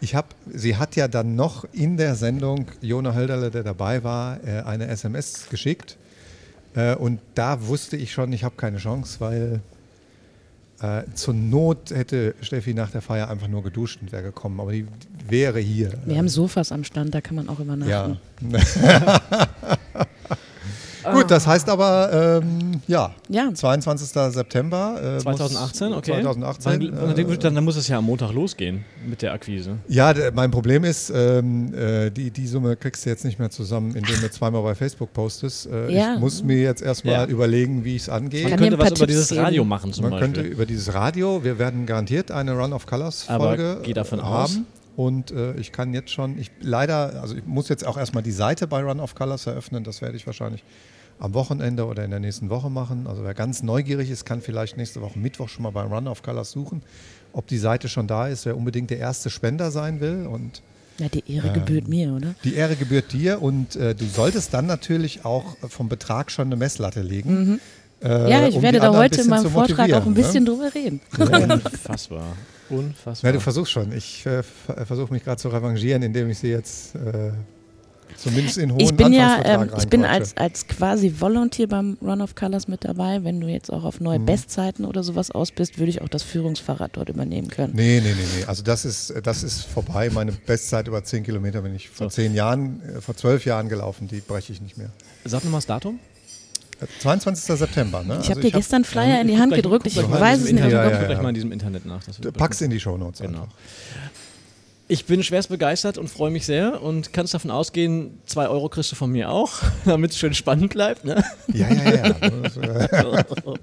Ich 0.00 0.14
hab, 0.14 0.26
sie 0.50 0.76
hat 0.76 0.96
ja 0.96 1.08
dann 1.08 1.34
noch 1.36 1.66
in 1.72 1.98
der 1.98 2.14
Sendung, 2.14 2.66
Jona 2.80 3.14
Hölderle, 3.14 3.50
der 3.50 3.62
dabei 3.64 4.02
war, 4.02 4.38
äh, 4.46 4.62
eine 4.62 4.86
SMS 4.88 5.48
geschickt. 5.50 5.98
Äh, 6.74 6.94
Und 6.94 7.20
da 7.34 7.66
wusste 7.66 7.96
ich 7.98 8.12
schon, 8.12 8.32
ich 8.32 8.42
habe 8.44 8.54
keine 8.56 8.78
Chance, 8.78 9.16
weil 9.18 9.60
äh, 10.82 11.02
zur 11.14 11.34
Not 11.34 11.90
hätte 11.90 12.34
Steffi 12.40 12.74
nach 12.74 12.90
der 12.90 13.02
Feier 13.02 13.28
einfach 13.28 13.48
nur 13.48 13.62
geduscht 13.62 13.98
und 14.00 14.12
wäre 14.12 14.22
gekommen. 14.22 14.60
Aber 14.60 14.72
die 14.72 14.86
wäre 15.28 15.60
hier. 15.60 15.92
Wir 16.06 16.18
haben 16.18 16.28
Sofas 16.28 16.72
am 16.72 16.84
Stand, 16.84 17.14
da 17.14 17.20
kann 17.20 17.36
man 17.36 17.48
auch 17.48 17.60
übernachten. 17.60 18.18
Ja. 18.50 18.58
Das 21.30 21.46
heißt 21.46 21.68
aber, 21.68 22.40
ähm, 22.42 22.80
ja, 22.88 23.14
Ja. 23.28 23.52
22. 23.54 24.32
September. 24.32 25.00
Äh, 25.00 25.14
muss- 25.14 25.22
2018, 25.22 25.92
okay. 25.92 26.10
2018. 26.12 26.72
Wann, 26.92 27.16
äh, 27.18 27.36
dann, 27.38 27.54
dann 27.54 27.64
muss 27.64 27.76
es 27.76 27.86
ja 27.88 27.98
am 27.98 28.04
Montag 28.06 28.32
losgehen 28.32 28.84
mit 29.08 29.22
der 29.22 29.32
Akquise. 29.32 29.76
Ja, 29.88 30.12
mein 30.34 30.50
Problem 30.50 30.82
ist, 30.84 31.10
ähm, 31.14 31.72
äh, 31.74 32.10
die, 32.10 32.30
die 32.30 32.46
Summe 32.48 32.74
kriegst 32.76 33.06
du 33.06 33.10
jetzt 33.10 33.24
nicht 33.24 33.38
mehr 33.38 33.50
zusammen, 33.50 33.94
indem 33.94 34.20
du 34.20 34.30
zweimal 34.30 34.62
bei 34.62 34.74
Facebook 34.74 35.12
postest. 35.12 35.66
Äh, 35.66 35.92
Ja. 35.92 36.14
Ich 36.14 36.20
muss 36.20 36.42
mir 36.42 36.60
jetzt 36.60 36.82
erstmal 36.82 37.14
Ja. 37.14 37.26
überlegen, 37.26 37.84
wie 37.84 37.94
ich 37.96 38.02
es 38.02 38.08
angehe. 38.08 38.42
Man 38.42 38.50
Kann 38.50 38.58
dir 38.58 38.64
könnte 38.70 38.78
was 38.78 38.84
paar 38.88 38.96
über 38.96 39.06
Tipps 39.06 39.12
dieses 39.12 39.28
geben. 39.28 39.40
Radio 39.42 39.64
machen 39.64 39.92
zum 39.92 40.02
Man 40.02 40.10
Beispiel. 40.12 40.32
könnte 40.34 40.48
über 40.50 40.66
dieses 40.66 40.92
Radio, 40.94 41.44
wir 41.44 41.58
werden 41.60 41.86
garantiert 41.86 42.30
eine 42.32 42.52
Run 42.58 42.72
of 42.72 42.86
Colors 42.86 43.22
Folge 43.22 43.78
geh 43.84 43.92
davon 43.92 44.20
haben. 44.22 44.32
aus. 44.44 44.58
Und 44.96 45.30
äh, 45.30 45.54
ich 45.54 45.70
kann 45.72 45.94
jetzt 45.94 46.10
schon, 46.10 46.38
ich 46.38 46.50
leider, 46.60 47.22
also 47.22 47.36
ich 47.36 47.46
muss 47.46 47.68
jetzt 47.68 47.86
auch 47.86 47.96
erstmal 47.96 48.22
die 48.24 48.32
Seite 48.32 48.66
bei 48.66 48.82
Run 48.82 48.98
of 49.00 49.14
Colors 49.14 49.46
eröffnen. 49.46 49.84
Das 49.84 50.02
werde 50.02 50.16
ich 50.16 50.26
wahrscheinlich 50.26 50.62
am 51.20 51.34
Wochenende 51.34 51.86
oder 51.86 52.04
in 52.04 52.10
der 52.10 52.20
nächsten 52.20 52.50
Woche 52.50 52.70
machen. 52.70 53.06
Also 53.06 53.22
wer 53.24 53.34
ganz 53.34 53.62
neugierig 53.62 54.10
ist, 54.10 54.24
kann 54.24 54.40
vielleicht 54.40 54.76
nächste 54.76 55.00
Woche 55.02 55.18
Mittwoch 55.18 55.48
schon 55.48 55.62
mal 55.62 55.70
bei 55.70 55.82
Run 55.82 56.08
of 56.08 56.22
Colors 56.22 56.50
suchen, 56.50 56.82
ob 57.32 57.46
die 57.46 57.58
Seite 57.58 57.88
schon 57.88 58.06
da 58.06 58.26
ist, 58.26 58.46
wer 58.46 58.56
unbedingt 58.56 58.90
der 58.90 58.98
erste 58.98 59.30
Spender 59.30 59.70
sein 59.70 60.00
will. 60.00 60.26
Und 60.26 60.62
Ja, 60.98 61.08
die 61.08 61.22
Ehre 61.32 61.52
gebührt 61.52 61.88
mir, 61.88 62.12
oder? 62.14 62.34
die 62.42 62.54
Ehre 62.54 62.74
gebührt 62.74 63.12
dir 63.12 63.40
und 63.42 63.76
äh, 63.76 63.94
du 63.94 64.06
solltest 64.06 64.52
dann 64.54 64.66
natürlich 64.66 65.24
auch 65.24 65.56
vom 65.68 65.88
Betrag 65.88 66.30
schon 66.30 66.46
eine 66.46 66.56
Messlatte 66.56 67.02
legen. 67.02 67.60
äh, 68.02 68.30
ja, 68.30 68.48
ich 68.48 68.56
um 68.56 68.62
werde 68.62 68.80
da 68.80 68.94
heute 68.94 69.20
in 69.20 69.28
meinem 69.28 69.50
Vortrag 69.50 69.92
auch 69.92 70.06
ein 70.06 70.14
bisschen 70.14 70.44
Ne? 70.44 70.50
drüber 70.50 70.74
reden. 70.74 71.00
Unfassbar. 71.18 72.36
Unfassbar. 72.70 73.28
Ja, 73.30 73.32
du 73.34 73.40
versuchst 73.40 73.72
schon. 73.72 73.92
Ich 73.92 74.24
äh, 74.26 74.42
versuche 74.42 75.12
mich 75.12 75.22
gerade 75.24 75.40
zu 75.40 75.48
revanchieren, 75.48 76.02
indem 76.02 76.30
ich 76.30 76.38
sie 76.38 76.48
jetzt 76.48 76.94
äh, 76.94 77.32
zumindest 78.16 78.58
in 78.58 78.70
hohen 78.72 78.80
Ich 78.80 78.94
bin 78.94 79.12
ja, 79.12 79.40
ähm, 79.44 79.70
ich 79.78 79.88
bin 79.88 80.04
als, 80.04 80.36
als 80.36 80.66
quasi 80.66 81.14
Volunteer 81.20 81.66
beim 81.68 81.96
Run 82.02 82.20
of 82.20 82.34
Colors 82.34 82.68
mit 82.68 82.84
dabei. 82.84 83.24
Wenn 83.24 83.40
du 83.40 83.46
jetzt 83.48 83.72
auch 83.72 83.84
auf 83.84 84.00
Mhm. 84.00 84.04
neue 84.04 84.18
Bestzeiten 84.20 84.84
oder 84.84 85.02
sowas 85.02 85.30
aus 85.30 85.50
bist, 85.52 85.78
würde 85.78 85.90
ich 85.90 86.02
auch 86.02 86.08
das 86.08 86.22
Führungsfahrrad 86.22 86.90
dort 86.96 87.08
übernehmen 87.08 87.48
können. 87.48 87.72
Nee, 87.74 88.00
nee, 88.02 88.12
nee, 88.12 88.26
nee. 88.38 88.44
Also 88.46 88.62
das 88.62 88.84
ist, 88.84 89.14
das 89.22 89.42
ist 89.42 89.62
vorbei. 89.64 90.10
Meine 90.10 90.32
Bestzeit 90.32 90.88
über 90.88 91.02
10 91.04 91.22
Kilometer 91.24 91.62
bin 91.62 91.74
ich 91.74 91.88
vor 91.90 92.06
So. 92.10 92.16
zehn 92.16 92.34
Jahren, 92.34 92.80
äh, 92.96 93.00
vor 93.00 93.16
zwölf 93.16 93.44
Jahren 93.44 93.68
gelaufen. 93.68 94.08
Die 94.08 94.20
breche 94.20 94.52
ich 94.52 94.60
nicht 94.60 94.76
mehr. 94.78 94.90
Sag 95.24 95.44
nochmal 95.44 95.58
das 95.58 95.66
Datum. 95.66 95.98
Äh, 96.80 96.86
22. 97.00 97.56
September, 97.58 98.02
ne? 98.02 98.14
Ich 98.22 98.30
habe 98.30 98.36
Also 98.36 98.40
dir 98.40 98.50
gestern 98.52 98.84
Flyer 98.84 99.20
in 99.20 99.28
die 99.28 99.38
Hand 99.38 99.54
gedrückt. 99.54 99.86
Ich 99.86 99.96
weiß 99.96 100.40
es 100.40 100.52
nicht. 100.52 100.60
Ja, 100.62 100.68
ja, 100.68 100.90
ja. 100.90 101.04
gleich 101.04 101.20
mal 101.22 101.28
in 101.28 101.34
diesem 101.34 101.52
Internet 101.52 101.84
nach. 101.84 102.00
Pack's 102.36 102.60
in 102.62 102.70
die 102.70 102.80
Shownotes 102.80 103.20
Genau. 103.20 103.42
einfach. 103.42 103.54
Ich 104.90 105.04
bin 105.04 105.22
schwerst 105.22 105.48
begeistert 105.50 105.98
und 105.98 106.08
freue 106.08 106.32
mich 106.32 106.44
sehr 106.46 106.82
und 106.82 107.12
kannst 107.12 107.32
davon 107.32 107.52
ausgehen, 107.52 108.18
zwei 108.26 108.48
Euro 108.48 108.68
kriegst 108.68 108.90
du 108.90 108.96
von 108.96 109.10
mir 109.10 109.30
auch, 109.30 109.52
damit 109.84 110.10
es 110.10 110.18
schön 110.18 110.34
spannend 110.34 110.70
bleibt. 110.70 111.04
Ne? 111.04 111.22
Ja, 111.52 111.68
ja, 111.72 111.94
ja. 111.94 112.14
Äh, 112.60 113.54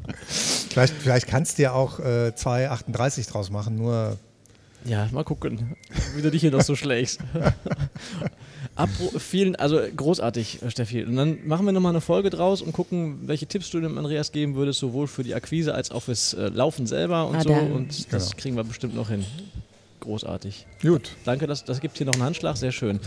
vielleicht, 0.70 0.94
vielleicht 0.94 1.28
kannst 1.28 1.58
du 1.58 1.64
ja 1.64 1.74
auch 1.74 2.00
äh, 2.00 2.32
2,38 2.36 3.30
draus 3.30 3.50
machen, 3.50 3.76
nur 3.76 4.18
Ja, 4.86 5.08
mal 5.12 5.24
gucken, 5.24 5.76
wie 6.16 6.22
du 6.22 6.32
dich 6.32 6.42
hier 6.42 6.52
noch 6.52 6.62
so 6.62 6.76
schlägst. 6.76 7.20
Apro 8.76 9.12
vielen, 9.20 9.56
also 9.56 9.80
großartig, 9.96 10.62
äh, 10.62 10.72
Steffi. 10.72 11.04
Und 11.04 11.16
dann 11.16 11.46
machen 11.48 11.66
wir 11.66 11.72
nochmal 11.74 11.92
eine 11.92 12.02
Folge 12.02 12.30
draus 12.30 12.62
und 12.62 12.72
gucken, 12.74 13.20
welche 13.28 13.48
Tipps 13.48 13.70
du 13.72 13.80
dem 13.82 13.98
Andreas 13.98 14.32
geben 14.32 14.56
würdest, 14.56 14.80
sowohl 14.80 15.08
für 15.08 15.24
die 15.24 15.34
Akquise 15.36 15.74
als 15.74 15.92
auch 15.92 16.04
fürs 16.04 16.34
äh, 16.36 16.48
Laufen 16.50 16.86
selber 16.88 17.28
und 17.28 17.36
Ah, 17.36 17.42
so. 17.42 17.54
Und 17.54 18.14
das 18.14 18.30
Genau. 18.30 18.42
kriegen 18.42 18.56
wir 18.56 18.64
bestimmt 18.64 18.96
noch 18.96 19.10
hin. 19.10 19.26
Großartig. 20.08 20.66
Gut. 20.82 21.12
Danke, 21.26 21.48
das, 21.48 21.66
das 21.66 21.82
gibt 21.82 21.98
hier 21.98 22.06
noch 22.06 22.14
einen 22.14 22.24
Handschlag, 22.24 22.56
sehr 22.56 22.72
schön. 22.72 23.02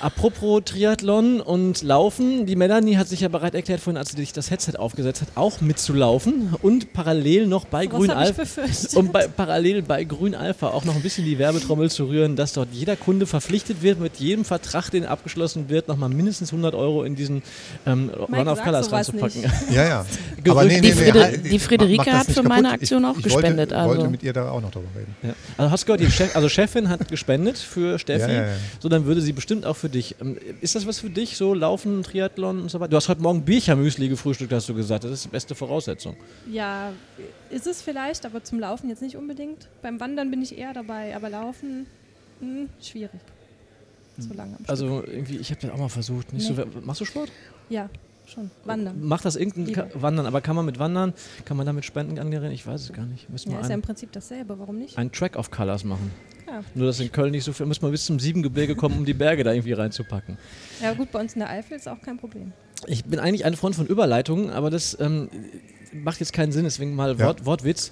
Apropos 0.00 0.62
Triathlon 0.64 1.40
und 1.40 1.82
Laufen, 1.82 2.46
die 2.46 2.56
Melanie 2.56 2.96
hat 2.96 3.08
sich 3.08 3.20
ja 3.20 3.28
bereit 3.28 3.54
erklärt, 3.54 3.80
vorhin, 3.80 3.96
als 3.96 4.10
sie 4.10 4.16
sich 4.16 4.32
das 4.32 4.50
Headset 4.50 4.72
aufgesetzt 4.78 5.22
hat, 5.22 5.28
auch 5.34 5.60
mitzulaufen 5.60 6.54
und 6.62 6.92
parallel 6.92 7.46
noch 7.46 7.64
bei 7.64 7.86
Grün 7.86 8.10
ich 8.10 8.16
Alpha 8.16 8.42
und 8.94 9.12
bei, 9.12 9.26
parallel 9.28 9.82
bei 9.82 10.04
Grün 10.04 10.34
Alpha 10.34 10.68
auch 10.68 10.84
noch 10.84 10.94
ein 10.94 11.02
bisschen 11.02 11.24
die 11.24 11.38
Werbetrommel 11.38 11.90
zu 11.90 12.04
rühren, 12.04 12.36
dass 12.36 12.52
dort 12.52 12.68
jeder 12.72 12.96
Kunde 12.96 13.26
verpflichtet 13.26 13.82
wird, 13.82 14.00
mit 14.00 14.16
jedem 14.16 14.44
Vertrag, 14.44 14.90
den 14.90 15.06
abgeschlossen 15.06 15.68
wird, 15.68 15.88
nochmal 15.88 16.08
mindestens 16.08 16.50
100 16.52 16.74
Euro 16.74 17.02
in 17.04 17.16
diesen 17.16 17.42
ähm, 17.86 18.10
Run 18.10 18.48
of 18.48 18.62
Colors 18.62 18.92
reinzupacken. 18.92 19.44
Ja, 19.70 19.84
ja. 19.88 20.06
Gerücht. 20.44 20.84
Die 20.84 20.92
Friede- 20.92 21.22
halt, 21.22 21.50
die 21.50 21.58
Friederike 21.58 22.12
hat 22.12 22.26
für 22.26 22.42
meine 22.42 22.68
kaputt. 22.68 22.80
Aktion 22.82 23.04
auch 23.04 23.16
ich 23.16 23.24
gespendet, 23.24 23.70
Wollte, 23.70 23.84
wollte 23.88 24.00
also. 24.02 24.10
mit 24.10 24.22
ihr 24.22 24.32
da 24.32 24.50
auch 24.50 24.60
noch 24.60 24.70
drüber 24.70 24.86
reden. 24.94 25.14
Ja. 25.22 25.34
Also 25.56 25.70
hast 25.70 25.82
du 25.82 25.86
gehört, 25.86 26.00
die 26.00 26.10
Chef, 26.10 26.34
also 26.36 26.48
Chefin 26.48 26.88
hat 26.88 27.08
gespendet 27.08 27.58
für 27.58 27.98
Steffi, 27.98 28.30
Ja, 28.30 28.32
ja, 28.42 28.46
ja. 28.48 28.52
so 28.80 28.88
dann 28.88 29.06
würde 29.06 29.20
sie 29.20 29.32
bestimmt 29.32 29.64
auch 29.66 29.76
für 29.76 29.85
dich. 29.88 30.16
Ähm, 30.20 30.36
Ist 30.60 30.74
das 30.74 30.86
was 30.86 31.00
für 31.00 31.10
dich, 31.10 31.36
so 31.36 31.54
Laufen, 31.54 32.02
Triathlon 32.02 32.62
und 32.62 32.70
so 32.70 32.80
weiter? 32.80 32.90
Du 32.90 32.96
hast 32.96 33.08
heute 33.08 33.22
Morgen 33.22 33.44
Birchermüsli 33.44 34.08
gefrühstückt, 34.08 34.52
hast 34.52 34.68
du 34.68 34.74
gesagt. 34.74 35.04
Das 35.04 35.12
ist 35.12 35.24
die 35.24 35.28
beste 35.28 35.54
Voraussetzung. 35.54 36.16
Ja, 36.50 36.92
ist 37.50 37.66
es 37.66 37.82
vielleicht, 37.82 38.26
aber 38.26 38.42
zum 38.44 38.60
Laufen 38.60 38.88
jetzt 38.88 39.02
nicht 39.02 39.16
unbedingt. 39.16 39.68
Beim 39.82 40.00
Wandern 40.00 40.30
bin 40.30 40.42
ich 40.42 40.56
eher 40.56 40.72
dabei, 40.72 41.14
aber 41.14 41.30
Laufen, 41.30 41.86
hm, 42.40 42.68
schwierig. 42.80 43.20
So 44.18 44.32
lange. 44.34 44.56
Also 44.66 45.02
irgendwie, 45.06 45.36
ich 45.36 45.50
habe 45.50 45.60
das 45.60 45.70
auch 45.70 45.78
mal 45.78 45.88
versucht. 45.88 46.32
Nee. 46.32 46.40
so, 46.40 46.54
machst 46.82 47.00
du 47.00 47.04
Sport? 47.04 47.30
Ja, 47.68 47.90
schon. 48.26 48.50
Wandern. 48.64 49.00
Macht 49.06 49.24
das 49.24 49.36
irgendein. 49.36 49.72
Ka- 49.74 49.88
Wandern, 49.94 50.26
aber 50.26 50.40
kann 50.40 50.56
man 50.56 50.64
mit 50.66 50.78
Wandern, 50.78 51.14
kann 51.44 51.56
man 51.56 51.66
damit 51.66 51.84
Spenden 51.84 52.18
angerieren? 52.18 52.52
Ich 52.52 52.66
weiß 52.66 52.80
es 52.82 52.92
gar 52.92 53.06
nicht. 53.06 53.28
Müssen 53.30 53.52
Ja, 53.52 53.60
ist 53.60 53.68
ja 53.68 53.74
im 53.74 53.82
Prinzip 53.82 54.12
dasselbe, 54.12 54.58
warum 54.58 54.78
nicht? 54.78 54.98
einen 54.98 55.12
Track 55.12 55.36
of 55.36 55.50
Colors 55.50 55.84
machen. 55.84 56.10
Ja. 56.46 56.62
Nur, 56.74 56.86
dass 56.86 57.00
in 57.00 57.10
Köln 57.10 57.32
nicht 57.32 57.44
so 57.44 57.52
viel, 57.52 57.66
müssen 57.66 57.82
wir 57.82 57.90
bis 57.90 58.04
zum 58.06 58.20
Siebengebirge 58.20 58.76
kommen, 58.76 58.98
um 58.98 59.04
die 59.04 59.14
Berge 59.14 59.42
da 59.44 59.52
irgendwie 59.52 59.72
reinzupacken. 59.72 60.38
ja, 60.80 60.92
gut, 60.94 61.10
bei 61.10 61.20
uns 61.20 61.32
in 61.34 61.40
der 61.40 61.50
Eifel 61.50 61.76
ist 61.76 61.88
auch 61.88 62.00
kein 62.00 62.16
Problem. 62.18 62.52
Ich 62.86 63.04
bin 63.04 63.18
eigentlich 63.18 63.44
ein 63.44 63.54
Freund 63.56 63.74
von 63.74 63.86
Überleitungen, 63.86 64.50
aber 64.50 64.70
das 64.70 64.96
ähm, 65.00 65.28
macht 65.92 66.20
jetzt 66.20 66.32
keinen 66.32 66.52
Sinn, 66.52 66.64
deswegen 66.64 66.94
mal 66.94 67.18
Ja. 67.18 67.26
Wort, 67.26 67.46
Wortwitz. 67.46 67.90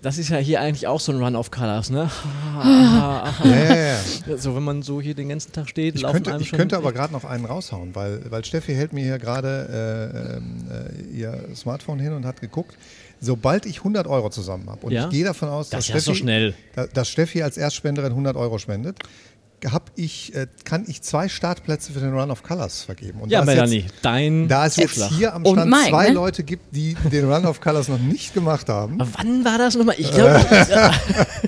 Das 0.00 0.16
ist 0.16 0.28
ja 0.28 0.36
hier 0.36 0.60
eigentlich 0.60 0.86
auch 0.86 1.00
so 1.00 1.10
ein 1.10 1.20
Run 1.22 1.34
of 1.34 1.50
Colors, 1.50 1.90
ne? 1.90 2.08
Ja, 2.58 3.32
ja, 3.44 3.74
ja. 4.26 4.36
so, 4.36 4.54
wenn 4.54 4.62
man 4.62 4.82
so 4.82 5.00
hier 5.00 5.14
den 5.14 5.28
ganzen 5.28 5.52
Tag 5.52 5.68
steht, 5.68 5.94
Ich 5.96 6.02
laufen 6.02 6.14
könnte, 6.14 6.32
einem 6.32 6.42
ich 6.42 6.48
schon. 6.48 6.58
könnte 6.58 6.76
aber 6.76 6.92
gerade 6.92 7.12
noch 7.12 7.24
einen 7.24 7.44
raushauen, 7.44 7.94
weil, 7.94 8.20
weil 8.30 8.44
Steffi 8.44 8.74
hält 8.74 8.92
mir 8.92 9.04
hier 9.04 9.18
gerade 9.18 10.12
äh, 10.32 10.36
ähm, 10.36 10.56
äh, 11.12 11.16
ihr 11.18 11.48
Smartphone 11.54 11.98
hin 11.98 12.12
und 12.12 12.24
hat 12.26 12.40
geguckt. 12.40 12.76
Sobald 13.20 13.66
ich 13.66 13.78
100 13.78 14.06
Euro 14.06 14.30
zusammen 14.30 14.68
habe 14.70 14.86
und 14.86 14.92
Ja? 14.92 15.04
ich 15.04 15.10
gehe 15.10 15.24
davon 15.24 15.48
aus, 15.48 15.70
Das 15.70 15.86
dass, 15.88 16.04
so 16.04 16.12
Steffi, 16.12 16.18
schnell. 16.20 16.54
da- 16.74 16.86
dass 16.86 17.08
Steffi 17.08 17.42
als 17.42 17.56
Erstspenderin 17.56 18.12
100 18.12 18.36
Euro 18.36 18.58
spendet, 18.58 18.98
hab 19.70 19.90
ich, 19.96 20.34
äh, 20.34 20.46
kann 20.64 20.84
ich 20.86 21.02
zwei 21.02 21.28
Startplätze 21.28 21.92
für 21.92 22.00
den 22.00 22.12
Run 22.14 22.30
of 22.30 22.42
Colors 22.42 22.82
vergeben. 22.82 23.20
Und 23.20 23.30
ja, 23.30 23.44
Melanie, 23.44 23.80
Jetzt, 23.80 23.94
dein 24.02 24.48
da 24.48 24.66
es 24.66 24.76
jetzt 24.76 24.98
Vorschlag. 24.98 25.16
hier 25.16 25.34
am 25.34 25.44
Stand 25.44 25.70
Mike, 25.70 25.88
zwei 25.90 26.08
ne? 26.08 26.14
Leute 26.14 26.42
gibt, 26.44 26.74
die 26.74 26.94
den 27.10 27.30
Run 27.30 27.44
of 27.46 27.60
Colors 27.60 27.88
noch 27.88 27.98
nicht 27.98 28.34
gemacht 28.34 28.68
haben, 28.68 29.00
Aber 29.00 29.10
wann 29.18 29.44
war 29.44 29.58
das 29.58 29.74
nochmal? 29.76 29.96
Ich 29.98 30.10
glaube, 30.12 30.40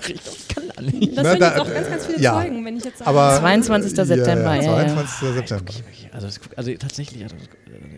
ich 0.08 0.48
kann 0.48 0.59
nicht. 0.82 1.16
Das 1.16 1.26
sind 1.28 1.40
da- 1.40 1.48
jetzt 1.50 1.60
auch 1.60 1.72
ganz, 1.72 1.88
ganz 1.88 2.06
viele 2.06 2.20
ja. 2.20 2.34
Zeugen, 2.40 2.64
wenn 2.64 2.76
ich 2.76 2.84
jetzt 2.84 2.98
sage. 2.98 3.10
aber 3.10 3.38
22. 3.40 3.90
September, 3.94 4.54
ja, 4.56 4.62
ja. 4.62 4.72
22. 4.94 5.34
September. 5.34 5.72
Also, 6.12 6.26
das, 6.26 6.40
guck- 6.40 6.58
also 6.58 6.72
tatsächlich, 6.74 7.22
also, 7.22 7.36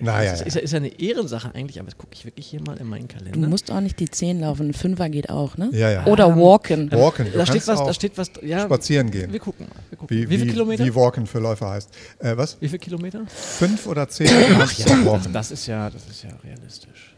Na, 0.01 0.23
ja, 0.23 0.31
das 0.33 0.41
ja. 0.41 0.47
Ist, 0.47 0.55
ja- 0.57 0.61
ist 0.63 0.73
ja 0.73 0.77
eine 0.79 1.01
Ehrensache 1.01 1.55
eigentlich, 1.55 1.79
aber 1.81 1.87
das 1.91 1.97
gucke 1.99 2.13
ich 2.15 2.25
wirklich 2.25 2.47
hier 2.47 2.61
mal 2.61 2.77
in 2.77 2.89
meinen 2.89 3.09
Du 3.09 3.15
Kalender. 3.17 3.49
musst 3.49 3.71
auch 3.71 3.81
nicht 3.81 3.99
die 4.01 4.11
10 4.11 4.41
laufen, 4.41 4.69
ein 4.69 4.73
Fünfer 4.75 5.09
geht 5.09 5.31
auch, 5.31 5.57
ne? 5.57 5.71
Ja, 5.73 5.91
ja. 5.91 6.07
Oder 6.07 6.37
walken. 6.37 6.91
Walken. 6.93 7.27
Du 7.33 7.39
da 7.39 7.47
steht 7.47 7.67
was, 7.67 7.79
auch 7.79 7.87
da 7.87 7.95
steht 7.95 8.19
was, 8.19 8.31
ja. 8.43 8.61
spazieren 8.65 9.11
gehen. 9.11 9.33
Wir 9.33 9.41
gucken 9.41 9.67
mal. 9.69 9.77
Wir 9.91 9.99
gucken. 9.99 10.17
Wie, 10.17 10.29
wie, 10.29 10.39
viele 10.39 10.53
Kilometer? 10.53 10.85
wie 10.85 10.95
Walken 10.95 11.27
für 11.27 11.39
Läufer 11.39 11.71
heißt. 11.71 11.89
Äh, 12.19 12.37
was? 12.37 12.57
Wie 12.61 12.69
viele 12.69 12.81
Kilometer? 12.81 13.23
Fünf 13.29 13.87
oder 13.87 14.09
zehn? 14.09 14.29
Ach, 14.59 14.73
ja, 14.73 15.05
Walken. 15.07 15.33
Das 15.33 15.51
ist 15.51 15.67
ja, 15.67 15.89
das 15.89 16.07
ist 16.09 16.23
ja 16.25 16.31
realistisch. 16.45 17.15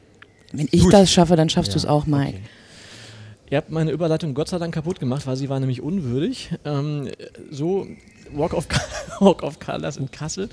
Wenn 0.53 0.69
ich 0.71 0.83
Gut. 0.83 0.93
das 0.93 1.11
schaffe, 1.11 1.35
dann 1.35 1.49
schaffst 1.49 1.75
du 1.75 1.79
es 1.79 1.85
auch, 1.87 2.07
Mike. 2.07 2.29
okay. 2.29 2.41
Ihr 3.51 3.59
habt 3.59 3.71
meine 3.71 3.91
Überleitung 3.91 4.35
Gott 4.35 4.49
sei 4.49 4.59
Dank 4.59 4.75
kaputt 4.75 5.01
gemacht, 5.01 5.27
weil 5.27 5.37
sie 5.37 5.49
war 5.49 5.61
nämlich 5.61 5.83
unwürdig. 5.83 6.51
Ähm, 6.65 7.11
so 7.51 7.87
Walk 8.33 8.55
of, 8.55 8.67
Walk 9.21 9.43
of 9.43 9.61
Colors 9.61 9.97
in 9.97 10.11
Kassel. 10.11 10.49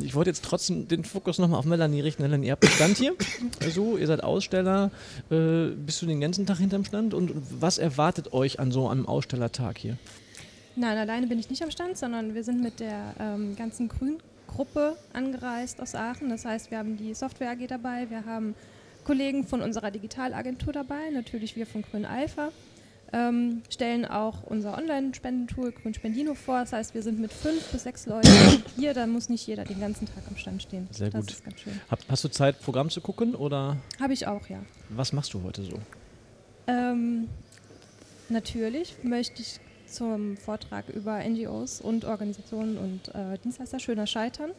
Ich 0.00 0.14
wollte 0.14 0.30
jetzt 0.30 0.44
trotzdem 0.44 0.88
den 0.88 1.04
Fokus 1.04 1.38
nochmal 1.38 1.58
auf 1.58 1.64
Melanie 1.64 2.00
richten. 2.00 2.22
Melanie, 2.22 2.46
ihr 2.46 2.52
habt 2.52 2.64
einen 2.64 2.74
Stand 2.74 2.98
hier. 2.98 3.14
So, 3.70 3.96
ihr 3.96 4.06
seid 4.06 4.22
Aussteller. 4.22 4.90
Äh, 5.30 5.68
bist 5.76 6.02
du 6.02 6.06
den 6.06 6.20
ganzen 6.20 6.46
Tag 6.46 6.58
hinterm 6.58 6.84
Stand? 6.84 7.14
Und 7.14 7.32
was 7.60 7.78
erwartet 7.78 8.32
euch 8.32 8.58
an 8.58 8.72
so 8.72 8.88
einem 8.88 9.06
Ausstellertag 9.06 9.78
hier? 9.78 9.96
Nein, 10.74 10.96
alleine 10.96 11.26
bin 11.26 11.38
ich 11.38 11.48
nicht 11.50 11.62
am 11.62 11.70
Stand, 11.70 11.96
sondern 11.96 12.34
wir 12.34 12.44
sind 12.44 12.62
mit 12.62 12.80
der 12.80 13.14
ähm, 13.20 13.54
ganzen 13.56 13.88
Grün-Gruppe 13.88 14.96
angereist 15.12 15.80
aus 15.80 15.94
Aachen. 15.94 16.28
Das 16.30 16.44
heißt, 16.44 16.70
wir 16.70 16.78
haben 16.78 16.96
die 16.96 17.14
Software 17.14 17.50
AG 17.50 17.66
dabei, 17.68 18.10
wir 18.10 18.24
haben 18.24 18.54
Kollegen 19.04 19.46
von 19.46 19.62
unserer 19.62 19.90
Digitalagentur 19.90 20.72
dabei, 20.72 21.10
natürlich 21.12 21.56
wir 21.56 21.66
von 21.66 21.82
Grün 21.82 22.04
Alpha, 22.04 22.50
ähm, 23.12 23.62
stellen 23.68 24.06
auch 24.06 24.42
unser 24.44 24.76
Online-Spendentool 24.78 25.72
Grün 25.72 25.92
Spendino 25.94 26.34
vor. 26.34 26.60
Das 26.60 26.72
heißt, 26.72 26.94
wir 26.94 27.02
sind 27.02 27.20
mit 27.20 27.32
fünf 27.32 27.62
bis 27.70 27.82
sechs 27.82 28.06
Leuten 28.06 28.30
hier, 28.76 28.94
da 28.94 29.06
muss 29.06 29.28
nicht 29.28 29.46
jeder 29.46 29.64
den 29.64 29.80
ganzen 29.80 30.06
Tag 30.06 30.24
am 30.28 30.36
Stand 30.36 30.62
stehen. 30.62 30.88
Sehr 30.90 31.10
das 31.10 31.26
gut. 31.26 31.32
ist 31.32 31.44
ganz 31.44 31.60
schön. 31.60 31.80
Hab, 31.90 32.00
hast 32.08 32.24
du 32.24 32.28
Zeit, 32.28 32.60
Programm 32.62 32.90
zu 32.90 33.00
gucken 33.00 33.34
oder 33.34 33.76
Habe 34.00 34.12
ich 34.12 34.26
auch, 34.26 34.48
ja. 34.48 34.58
was 34.88 35.12
machst 35.12 35.34
du 35.34 35.42
heute 35.42 35.62
so? 35.62 35.78
Ähm, 36.66 37.28
natürlich 38.28 38.96
möchte 39.02 39.42
ich 39.42 39.60
zum 39.86 40.38
Vortrag 40.38 40.88
über 40.88 41.22
NGOs 41.22 41.80
und 41.80 42.04
Organisationen 42.04 42.78
und 42.78 43.14
äh, 43.14 43.38
Dienstleister 43.44 43.78
schöner 43.78 44.06
scheitern. 44.06 44.52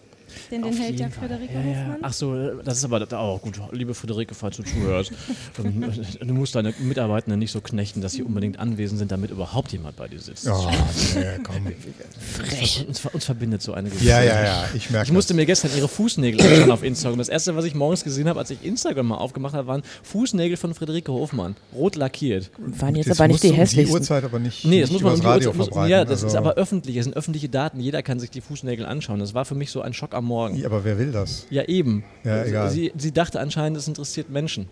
Den, 0.51 0.61
den 0.61 0.73
hält 0.73 0.99
ja. 0.99 1.09
Friederike 1.09 1.53
ja, 1.53 1.59
ja. 1.61 1.79
Hofmann. 1.81 1.97
Ach 2.01 2.13
so, 2.13 2.61
das 2.63 2.77
ist 2.77 2.85
aber 2.85 3.19
auch 3.19 3.41
gut. 3.41 3.59
Liebe 3.71 3.93
Friederike, 3.93 4.33
falls 4.35 4.57
du 4.57 4.63
zuhörst, 4.63 5.11
ähm, 5.63 5.91
du 6.19 6.33
musst 6.33 6.55
deine 6.55 6.73
Mitarbeitenden 6.79 7.39
nicht 7.39 7.51
so 7.51 7.61
knechten, 7.61 8.01
dass 8.01 8.13
sie 8.13 8.23
unbedingt 8.23 8.59
anwesend 8.59 8.99
sind, 8.99 9.11
damit 9.11 9.31
überhaupt 9.31 9.71
jemand 9.71 9.95
bei 9.95 10.07
dir 10.07 10.19
sitzt. 10.19 10.47
Oh, 10.47 10.69
nee, 11.15 11.23
komm. 11.43 11.67
Frech. 12.19 12.85
Uns, 12.87 13.05
uns 13.05 13.25
verbindet 13.25 13.61
so 13.61 13.73
eine 13.73 13.89
Geschichte. 13.89 14.09
Ja, 14.09 14.21
ja, 14.23 14.43
ja, 14.43 14.65
ich 14.75 14.89
merke 14.89 15.07
Ich 15.07 15.13
musste 15.13 15.33
mir 15.33 15.45
gestern 15.45 15.71
ihre 15.75 15.87
Fußnägel 15.87 16.41
anschauen 16.41 16.71
auf 16.71 16.83
Instagram. 16.83 17.17
Das 17.19 17.29
erste, 17.29 17.55
was 17.55 17.65
ich 17.65 17.75
morgens 17.75 18.03
gesehen 18.03 18.27
habe, 18.27 18.39
als 18.39 18.49
ich 18.49 18.63
Instagram 18.63 19.07
mal 19.07 19.17
aufgemacht 19.17 19.53
habe, 19.53 19.67
waren 19.67 19.83
Fußnägel 20.03 20.57
von 20.57 20.73
Friederike 20.73 21.11
Hofmann. 21.11 21.55
Rot 21.75 21.95
lackiert. 21.95 22.51
Waren 22.57 22.95
jetzt 22.95 23.09
das. 23.09 23.19
aber 23.19 23.29
musst 23.29 23.43
nicht 23.43 23.43
die 23.43 23.49
um 23.49 23.55
die 23.55 23.61
hässlichsten. 23.61 23.93
Uhrzeit 23.99 24.23
aber 24.23 24.39
nicht, 24.39 24.65
Nee, 24.65 24.81
das 24.81 24.89
nicht 24.89 25.01
muss 25.01 25.03
man 25.03 25.13
um 25.15 25.21
die 25.21 25.27
Radio 25.27 25.51
Uhrzeit- 25.51 25.75
muss-. 25.75 25.89
Ja, 25.89 26.05
das 26.05 26.19
ist 26.19 26.25
also- 26.25 26.37
aber 26.37 26.53
öffentlich. 26.55 26.95
Es 26.97 27.05
sind 27.05 27.15
öffentliche 27.15 27.49
Daten. 27.49 27.79
Jeder 27.79 28.01
kann 28.03 28.19
sich 28.19 28.29
die 28.29 28.41
Fußnägel 28.41 28.85
anschauen. 28.85 29.19
Das 29.19 29.33
war 29.33 29.45
für 29.45 29.55
mich 29.55 29.71
so 29.71 29.81
ein 29.81 29.93
Schock 29.93 30.12
am 30.13 30.25
Morgen. 30.25 30.55
Ja, 30.55 30.67
aber 30.67 30.83
wer 30.83 30.97
will 30.97 31.11
das? 31.11 31.45
Ja, 31.49 31.63
eben. 31.63 32.03
Ja, 32.23 32.43
egal. 32.43 32.69
Sie, 32.69 32.91
sie 32.97 33.11
dachte 33.11 33.39
anscheinend, 33.39 33.77
es 33.77 33.87
interessiert 33.87 34.29
Menschen. 34.29 34.67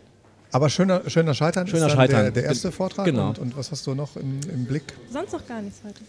Aber 0.54 0.70
schöner, 0.70 1.02
schöner 1.10 1.34
Scheitern 1.34 1.68
Schöner 1.68 1.88
ist 1.88 1.94
Scheitern. 1.94 2.24
Der, 2.24 2.32
der 2.32 2.44
erste 2.46 2.72
Vortrag. 2.72 3.06
Genau. 3.06 3.30
Und, 3.30 3.40
und 3.40 3.58
was 3.58 3.72
hast 3.72 3.88
du 3.88 3.96
noch 3.96 4.16
im, 4.18 4.40
im 4.54 4.66
Blick? 4.66 4.84
Sonst 5.12 5.32
noch 5.34 5.46
gar 5.48 5.62
nichts 5.62 5.80
heute. 5.86 6.02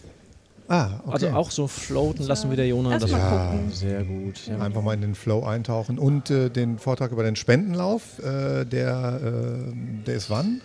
Ah, 0.67 0.99
okay. 1.05 1.11
Also 1.13 1.27
auch 1.31 1.51
so 1.51 1.67
floaten 1.67 2.23
lassen 2.23 2.49
wir 2.49 2.55
der 2.57 2.67
Jona. 2.67 2.91
Erst 2.93 3.03
Das 3.03 3.11
mal 3.11 3.19
Ja. 3.19 3.45
gucken. 3.51 3.71
sehr 3.71 4.03
gut. 4.03 4.47
Ja. 4.47 4.59
Einfach 4.59 4.81
mal 4.81 4.93
in 4.93 5.01
den 5.01 5.15
Flow 5.15 5.43
eintauchen 5.45 5.99
und 5.99 6.29
äh, 6.29 6.49
den 6.49 6.77
Vortrag 6.79 7.11
über 7.11 7.23
den 7.23 7.35
Spendenlauf, 7.35 8.19
äh, 8.19 8.63
der, 8.65 9.19
äh, 9.23 10.03
der 10.05 10.15
ist 10.15 10.29
wann? 10.29 10.61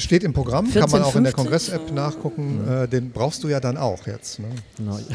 Steht 0.00 0.24
im 0.24 0.32
Programm, 0.32 0.72
kann 0.72 0.90
man 0.90 1.02
auch 1.02 1.14
in 1.16 1.24
der 1.24 1.32
14.50? 1.32 1.36
Kongress-App 1.36 1.92
nachgucken. 1.92 2.66
Äh, 2.68 2.88
den 2.88 3.10
brauchst 3.10 3.42
du 3.44 3.48
ja 3.48 3.60
dann 3.60 3.76
auch 3.76 4.06
jetzt. 4.06 4.38
Ne? 4.38 4.48
Genau. 4.76 4.98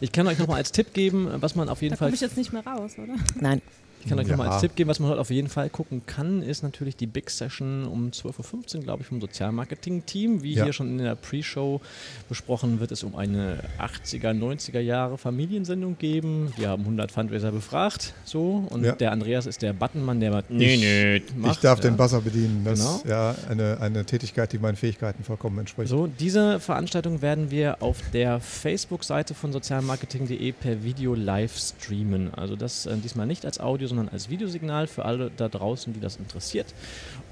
Ich 0.00 0.10
kann 0.10 0.26
euch 0.26 0.38
nochmal 0.38 0.56
als 0.56 0.72
Tipp 0.72 0.92
geben, 0.94 1.28
was 1.40 1.54
man 1.54 1.68
auf 1.68 1.82
jeden 1.82 1.92
Da 1.92 1.98
Fall 1.98 2.08
komme 2.08 2.14
ich 2.14 2.20
jetzt 2.20 2.36
nicht 2.36 2.52
mehr 2.52 2.64
raus, 2.66 2.92
oder? 2.98 3.14
Nein. 3.38 3.60
Ich 4.02 4.08
kann 4.08 4.18
euch 4.18 4.26
Ja. 4.26 4.32
nochmal 4.36 4.48
als 4.52 4.60
Tipp 4.60 4.74
geben, 4.74 4.90
was 4.90 4.98
man 4.98 5.10
heute 5.10 5.20
auf 5.20 5.30
jeden 5.30 5.48
Fall 5.48 5.70
gucken 5.70 6.02
kann, 6.06 6.42
ist 6.42 6.62
natürlich 6.64 6.96
die 6.96 7.06
Big 7.06 7.30
Session 7.30 7.84
um 7.86 8.10
12.15 8.10 8.78
Uhr, 8.78 8.82
glaube 8.82 9.02
ich, 9.02 9.08
vom 9.08 9.20
Sozialmarketing-Team. 9.20 10.42
Wie 10.42 10.54
Ja. 10.54 10.64
hier 10.64 10.72
schon 10.72 10.88
in 10.88 10.98
der 10.98 11.14
Pre-Show 11.14 11.80
besprochen, 12.28 12.80
wird 12.80 12.90
es 12.90 13.04
um 13.04 13.14
eine 13.14 13.60
80er, 13.78 14.32
90er 14.34 14.80
Jahre 14.80 15.18
Familiensendung 15.18 15.96
geben. 15.98 16.52
Wir 16.56 16.68
haben 16.70 16.82
100 16.84 17.12
Fundraiser 17.12 17.52
befragt, 17.52 18.12
so. 18.24 18.66
Und 18.70 18.84
Ja. 18.84 18.92
der 18.92 19.12
Andreas 19.12 19.46
ist 19.46 19.62
der 19.62 19.72
Buttonmann, 19.72 20.18
der 20.18 20.32
macht, 20.32 20.50
nee, 20.50 20.76
nee, 20.76 21.22
macht. 21.36 21.56
ich 21.56 21.60
darf 21.60 21.78
ja. 21.78 21.88
den 21.90 21.96
Buzzer 21.96 22.20
bedienen. 22.20 22.62
Das 22.64 22.80
Genau. 22.80 22.96
ist 22.96 23.04
ja 23.06 23.34
eine, 23.48 23.78
eine 23.80 24.04
Tätigkeit, 24.04 24.52
die 24.52 24.58
meinen 24.58 24.76
Fähigkeiten 24.76 25.22
vollkommen 25.22 25.58
entspricht. 25.60 25.88
So, 25.88 26.08
diese 26.08 26.58
Veranstaltung 26.58 27.22
werden 27.22 27.50
wir 27.52 27.80
auf 27.82 27.98
der 28.12 28.40
Facebook-Seite 28.40 29.34
von 29.34 29.52
sozialmarketing.de 29.52 30.52
per 30.52 30.82
Video 30.82 31.14
live 31.14 31.56
streamen. 31.56 32.34
Also 32.34 32.56
das 32.56 32.86
äh, 32.86 32.96
diesmal 32.96 33.26
nicht 33.26 33.44
als 33.46 33.60
Audio, 33.60 33.86
sondern 33.92 34.08
als 34.08 34.30
Videosignal 34.30 34.86
für 34.86 35.04
alle 35.04 35.30
da 35.36 35.48
draußen, 35.48 35.92
die 35.92 36.00
das 36.00 36.16
interessiert. 36.16 36.66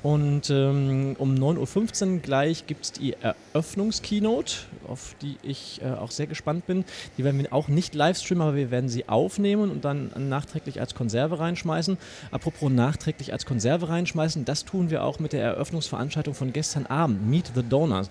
Und 0.03 0.51
ähm, 0.51 1.17
um 1.19 1.35
9.15 1.35 2.15
Uhr 2.15 2.19
gleich 2.21 2.67
gibt 2.67 2.85
es 2.85 2.93
die 2.93 3.15
Eröffnungskeynote, 3.55 4.53
auf 4.87 5.15
die 5.23 5.37
ich 5.43 5.81
äh, 5.83 5.91
auch 5.91 6.11
sehr 6.11 6.27
gespannt 6.27 6.67
bin. 6.67 6.85
Die 7.17 7.25
werden 7.25 7.41
wir 7.41 7.53
auch 7.53 7.69
nicht 7.69 7.95
live 7.95 8.19
streamen, 8.19 8.43
aber 8.43 8.57
wir 8.57 8.71
werden 8.71 8.89
sie 8.89 9.09
aufnehmen 9.09 9.71
und 9.71 9.85
dann 9.85 10.11
nachträglich 10.29 10.81
als 10.81 10.95
Konserve 10.95 11.39
reinschmeißen. 11.39 11.97
Apropos 12.31 12.71
nachträglich 12.71 13.33
als 13.33 13.47
Konserve 13.47 13.89
reinschmeißen, 13.89 14.45
das 14.45 14.65
tun 14.65 14.91
wir 14.91 15.05
auch 15.05 15.19
mit 15.19 15.33
der 15.33 15.43
Eröffnungsveranstaltung 15.43 16.35
von 16.35 16.53
gestern 16.53 16.87
Abend, 16.87 17.27
Meet 17.29 17.53
the 17.55 17.63
Donors. 17.63 18.09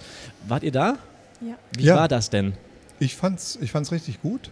Wart 0.48 0.64
ihr 0.64 0.72
da? 0.72 0.98
Ja. 1.42 1.56
Wie 1.78 1.84
Ja. 1.86 1.96
war 1.96 2.08
das 2.08 2.30
denn? 2.30 2.54
Ich 3.00 3.16
fand's, 3.16 3.58
ich 3.62 3.72
fand's 3.72 3.92
richtig 3.92 4.22
gut. 4.22 4.50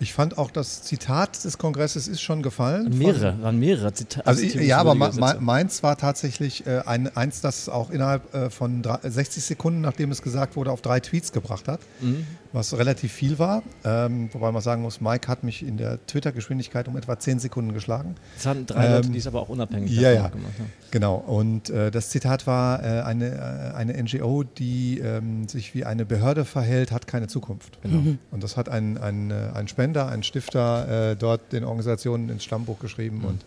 Ich 0.00 0.12
fand 0.14 0.36
auch 0.36 0.50
das 0.50 0.82
Zitat 0.82 1.44
des 1.44 1.58
Kongresses 1.58 2.08
ist 2.08 2.20
schon 2.20 2.42
gefallen. 2.42 2.88
Von- 2.90 2.98
Mehrere, 2.98 3.40
waren 3.40 3.58
mehrere 3.58 3.92
Zita 3.92 4.22
Also 4.24 4.42
ich, 4.42 4.54
ja, 4.54 4.78
aber 4.78 4.94
meins 5.40 5.82
war 5.84 5.96
tatsächlich 5.96 6.66
äh, 6.66 6.80
ein, 6.86 7.14
eins, 7.16 7.40
das 7.40 7.68
auch 7.68 7.90
innerhalb 7.90 8.34
äh, 8.34 8.50
von 8.50 8.82
drei, 8.82 8.98
60 9.08 9.44
Sekunden, 9.44 9.80
nachdem 9.80 10.10
es 10.10 10.20
gesagt 10.22 10.56
wurde, 10.56 10.72
auf 10.72 10.82
drei 10.82 10.98
Tweets 10.98 11.30
gebracht 11.32 11.68
hat, 11.68 11.80
Mhm. 12.00 12.26
Was 12.52 12.76
relativ 12.76 13.12
viel 13.12 13.38
war. 13.38 13.62
Ähm, 13.84 14.28
wobei 14.32 14.52
man 14.52 14.62
sagen 14.62 14.82
muss, 14.82 15.00
Mike 15.00 15.28
hat 15.28 15.44
mich 15.44 15.66
in 15.66 15.76
der 15.76 16.04
Twitter-Geschwindigkeit 16.06 16.88
um 16.88 16.96
etwa 16.96 17.18
10 17.18 17.38
Sekunden 17.38 17.72
geschlagen. 17.72 18.14
Es 18.36 18.46
waren 18.46 18.66
drei 18.66 18.86
Ähm, 18.86 18.92
Leute, 18.92 19.10
die 19.10 19.18
es 19.18 19.26
aber 19.26 19.40
auch 19.40 19.48
unabhängig 19.48 19.90
ja, 19.90 20.12
davon 20.12 20.24
ja. 20.24 20.28
gemacht 20.28 20.58
haben. 20.58 20.72
Genau, 20.90 21.16
und 21.16 21.70
äh, 21.70 21.90
das 21.90 22.10
Zitat 22.10 22.46
war, 22.46 22.82
äh, 22.82 23.02
eine, 23.02 23.72
äh, 23.72 23.76
eine 23.76 24.02
NGO, 24.02 24.44
die 24.44 24.98
ähm, 24.98 25.48
sich 25.48 25.74
wie 25.74 25.84
eine 25.84 26.04
Behörde 26.04 26.44
verhält, 26.44 26.92
hat 26.92 27.06
keine 27.06 27.28
Zukunft. 27.28 27.80
Genau. 27.82 28.16
Und 28.30 28.42
das 28.42 28.56
hat 28.56 28.68
ein, 28.68 28.98
ein, 28.98 29.30
äh, 29.30 29.50
ein 29.54 29.68
Spender, 29.68 30.08
ein 30.08 30.22
Stifter 30.22 31.12
äh, 31.12 31.16
dort 31.16 31.52
den 31.52 31.64
Organisationen 31.64 32.28
ins 32.28 32.44
Stammbuch 32.44 32.78
geschrieben. 32.78 33.18
Mhm. 33.18 33.24
Und 33.24 33.44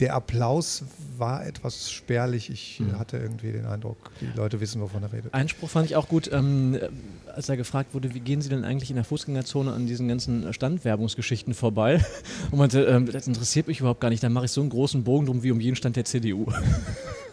der 0.00 0.14
Applaus 0.14 0.84
war 1.16 1.44
etwas 1.46 1.90
spärlich. 1.90 2.50
Ich 2.50 2.80
Mhm. 2.80 2.98
hatte 2.98 3.16
irgendwie 3.16 3.52
den 3.52 3.66
Eindruck, 3.66 3.96
die 4.20 4.26
Leute 4.36 4.60
wissen, 4.60 4.80
wovon 4.80 5.02
er 5.02 5.12
redet. 5.12 5.34
Einspruch 5.34 5.70
fand 5.70 5.86
ich 5.86 5.96
auch 5.96 6.08
gut, 6.08 6.30
ähm, 6.32 6.74
äh, 6.74 6.88
als 7.34 7.48
er 7.48 7.56
gefragt 7.56 7.94
wurde, 7.94 8.14
wie 8.14 8.20
gehen 8.20 8.40
Sie 8.40 8.48
denn 8.48 8.64
eigentlich 8.64 8.90
in 8.90 8.96
der 8.96 9.04
Fußgängerzone 9.04 9.72
an 9.72 9.86
diesen 9.86 10.08
ganzen 10.08 10.52
Standwerbungsgeschichten 10.52 11.54
vorbei? 11.54 12.04
Und 12.50 12.58
meinte, 12.58 12.82
ähm, 12.84 13.10
das 13.10 13.26
interessiert 13.26 13.66
mich 13.68 13.80
überhaupt 13.80 14.00
gar 14.00 14.10
nicht, 14.10 14.22
dann 14.22 14.32
mache 14.32 14.44
ich 14.46 14.50
so 14.52 14.60
einen 14.60 14.70
großen 14.70 15.02
Bogen 15.04 15.26
drum 15.26 15.42
wie 15.42 15.50
um 15.50 15.60
jeden 15.60 15.76
Stand 15.76 15.96
der 15.96 16.04
CDU. 16.04 16.46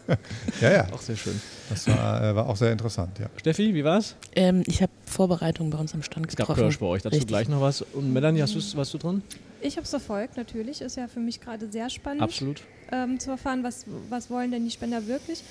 Ja, 0.62 0.72
ja, 0.72 0.88
auch 0.94 1.02
sehr 1.02 1.16
schön. 1.16 1.40
das 1.70 1.88
war, 1.88 2.24
äh, 2.24 2.36
war 2.36 2.48
auch 2.48 2.56
sehr 2.56 2.72
interessant, 2.72 3.18
ja. 3.20 3.28
Steffi, 3.38 3.74
wie 3.74 3.84
war's? 3.84 4.16
Ähm, 4.36 4.64
ich 4.68 4.82
habe 4.82 4.92
Vorbereitungen 5.06 5.72
bei 5.72 5.78
uns 5.78 5.94
am 5.94 6.02
Stand 6.04 6.28
Es 6.28 6.36
gab 6.36 6.48
getroffen. 6.48 6.62
Kirsch 6.64 6.80
bei 6.80 6.86
euch, 6.86 7.02
dazu 7.02 7.14
Richtig. 7.16 7.28
gleich 7.28 7.48
noch 7.50 7.62
was. 7.62 7.82
Und 7.82 8.12
Melanie, 8.14 8.42
hast 8.42 8.56
du's, 8.56 8.76
warst 8.76 8.94
du 8.94 8.98
dran? 8.98 9.24
Ich 9.62 9.78
habe 9.78 9.84
es 9.84 9.90
verfolgt, 9.90 10.38
natürlich. 10.38 10.82
Ist 10.82 10.96
ja 10.98 11.08
für 11.08 11.20
mich 11.20 11.42
gerade 11.42 11.72
sehr 11.72 11.90
spannend 11.90 12.22
Absolut. 12.22 12.62
ähm, 12.92 13.20
zu 13.20 13.32
erfahren, 13.32 13.64
was, 13.64 13.86
was 14.10 14.30
wollen 14.30 14.52
denn 14.52 14.64
die 14.64 14.72
Spender 14.72 15.08
wirklich. 15.08 15.44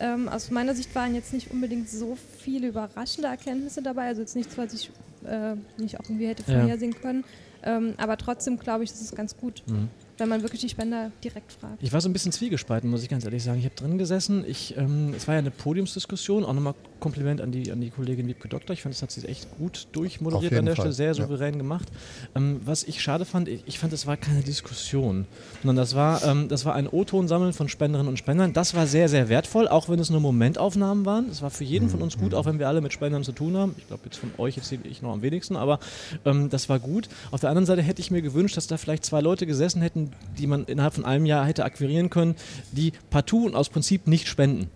Ähm, 0.00 0.28
aus 0.28 0.50
meiner 0.50 0.74
Sicht 0.74 0.94
waren 0.94 1.14
jetzt 1.14 1.32
nicht 1.32 1.50
unbedingt 1.50 1.88
so 1.88 2.16
viele 2.40 2.68
überraschende 2.68 3.28
Erkenntnisse 3.28 3.80
dabei, 3.80 4.08
also 4.08 4.20
jetzt 4.22 4.34
nichts, 4.34 4.58
was 4.58 4.72
ich 4.74 4.90
äh, 5.24 5.54
nicht 5.78 5.98
auch 6.00 6.04
irgendwie 6.04 6.26
hätte 6.26 6.42
Ja. 6.50 6.58
vorhersehen 6.60 6.94
können. 6.94 7.24
Ähm, 7.62 7.94
aber 7.96 8.16
trotzdem 8.16 8.58
glaube 8.58 8.84
ich, 8.84 8.90
das 8.90 9.00
ist 9.00 9.14
ganz 9.16 9.36
gut, 9.36 9.62
Mhm. 9.66 9.88
Wenn 10.18 10.28
man 10.28 10.42
wirklich 10.42 10.60
die 10.60 10.68
Spender 10.68 11.10
direkt 11.22 11.52
fragt. 11.52 11.82
Ich 11.82 11.92
war 11.92 12.00
so 12.00 12.08
ein 12.08 12.12
bisschen 12.12 12.32
zwiegespalten, 12.32 12.88
muss 12.90 13.02
ich 13.02 13.08
ganz 13.08 13.24
ehrlich 13.24 13.42
sagen. 13.42 13.58
Ich 13.58 13.64
habe 13.64 13.74
drin 13.74 13.98
gesessen. 13.98 14.44
Ich, 14.46 14.76
ähm, 14.76 15.12
es 15.16 15.26
war 15.26 15.34
ja 15.34 15.40
eine 15.40 15.50
Podiumsdiskussion. 15.50 16.44
Auch 16.44 16.52
nochmal 16.52 16.74
Kompliment 17.04 17.42
an 17.42 17.52
die, 17.52 17.70
an 17.70 17.82
die 17.82 17.90
Kollegin 17.90 18.26
Wiebke 18.26 18.48
Doktor. 18.48 18.72
Ich 18.72 18.80
fand, 18.80 18.94
das 18.94 19.02
hat 19.02 19.10
sie 19.10 19.28
echt 19.28 19.58
gut 19.58 19.88
durchmoderiert 19.92 20.54
an 20.54 20.64
der 20.64 20.74
Fall, 20.74 20.84
Stelle, 20.84 20.94
sehr 20.94 21.06
ja. 21.08 21.14
souverän 21.14 21.58
gemacht. 21.58 21.86
Ähm, 22.34 22.62
was 22.64 22.82
ich 22.82 23.02
schade 23.02 23.26
fand, 23.26 23.46
ich, 23.46 23.62
ich 23.66 23.78
fand, 23.78 23.92
es 23.92 24.06
war 24.06 24.16
keine 24.16 24.40
Diskussion, 24.40 25.26
sondern 25.60 25.76
das 25.76 25.94
war, 25.94 26.24
ähm, 26.24 26.48
das 26.48 26.64
war 26.64 26.74
ein 26.74 26.88
O-Ton 26.88 27.28
sammeln 27.28 27.52
von 27.52 27.68
Spenderinnen 27.68 28.08
und 28.08 28.16
Spendern. 28.16 28.54
Das 28.54 28.72
war 28.72 28.86
sehr, 28.86 29.10
sehr 29.10 29.28
wertvoll, 29.28 29.68
auch 29.68 29.90
wenn 29.90 29.98
es 29.98 30.08
nur 30.08 30.20
Momentaufnahmen 30.20 31.04
waren. 31.04 31.28
Es 31.28 31.42
war 31.42 31.50
für 31.50 31.64
jeden 31.64 31.90
von 31.90 32.00
uns 32.00 32.16
gut, 32.16 32.32
auch 32.32 32.46
wenn 32.46 32.58
wir 32.58 32.68
alle 32.68 32.80
mit 32.80 32.94
Spendern 32.94 33.22
zu 33.22 33.32
tun 33.32 33.54
haben. 33.54 33.74
Ich 33.76 33.86
glaube, 33.86 34.04
jetzt 34.06 34.16
von 34.16 34.30
euch 34.38 34.56
erzähle 34.56 34.84
ich 34.88 35.02
noch 35.02 35.12
am 35.12 35.20
wenigsten, 35.20 35.56
aber 35.56 35.80
ähm, 36.24 36.48
das 36.48 36.70
war 36.70 36.78
gut. 36.78 37.10
Auf 37.32 37.40
der 37.40 37.50
anderen 37.50 37.66
Seite 37.66 37.82
hätte 37.82 38.00
ich 38.00 38.10
mir 38.10 38.22
gewünscht, 38.22 38.56
dass 38.56 38.66
da 38.66 38.78
vielleicht 38.78 39.04
zwei 39.04 39.20
Leute 39.20 39.44
gesessen 39.44 39.82
hätten, 39.82 40.12
die 40.38 40.46
man 40.46 40.64
innerhalb 40.64 40.94
von 40.94 41.04
einem 41.04 41.26
Jahr 41.26 41.44
hätte 41.44 41.66
akquirieren 41.66 42.08
können, 42.08 42.34
die 42.72 42.94
partout 43.10 43.44
und 43.44 43.56
aus 43.56 43.68
Prinzip 43.68 44.06
nicht 44.06 44.26
spenden. 44.26 44.70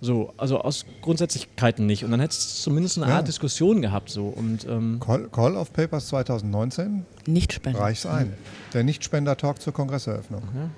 So, 0.00 0.32
also 0.36 0.60
aus 0.60 0.84
Grundsätzlichkeiten 1.02 1.84
nicht. 1.86 2.04
Und 2.04 2.12
dann 2.12 2.20
hätte 2.20 2.32
es 2.32 2.62
zumindest 2.62 2.98
eine 2.98 3.08
Ja. 3.10 3.16
Art 3.16 3.26
Diskussion 3.28 3.82
gehabt. 3.82 4.10
So. 4.10 4.26
Und 4.26 4.64
ähm, 4.68 5.00
Call, 5.00 5.28
Call 5.28 5.56
of 5.56 5.72
Papers 5.72 6.08
2019, 6.08 7.04
Nicht 7.26 7.52
spenden. 7.52 7.78
reich's 7.80 8.06
ein. 8.06 8.32
Der 8.74 8.84
Nichtspender-Talk 8.84 9.60
zur 9.60 9.72
Kongresseröffnung. 9.72 10.42
ja, 10.54 10.70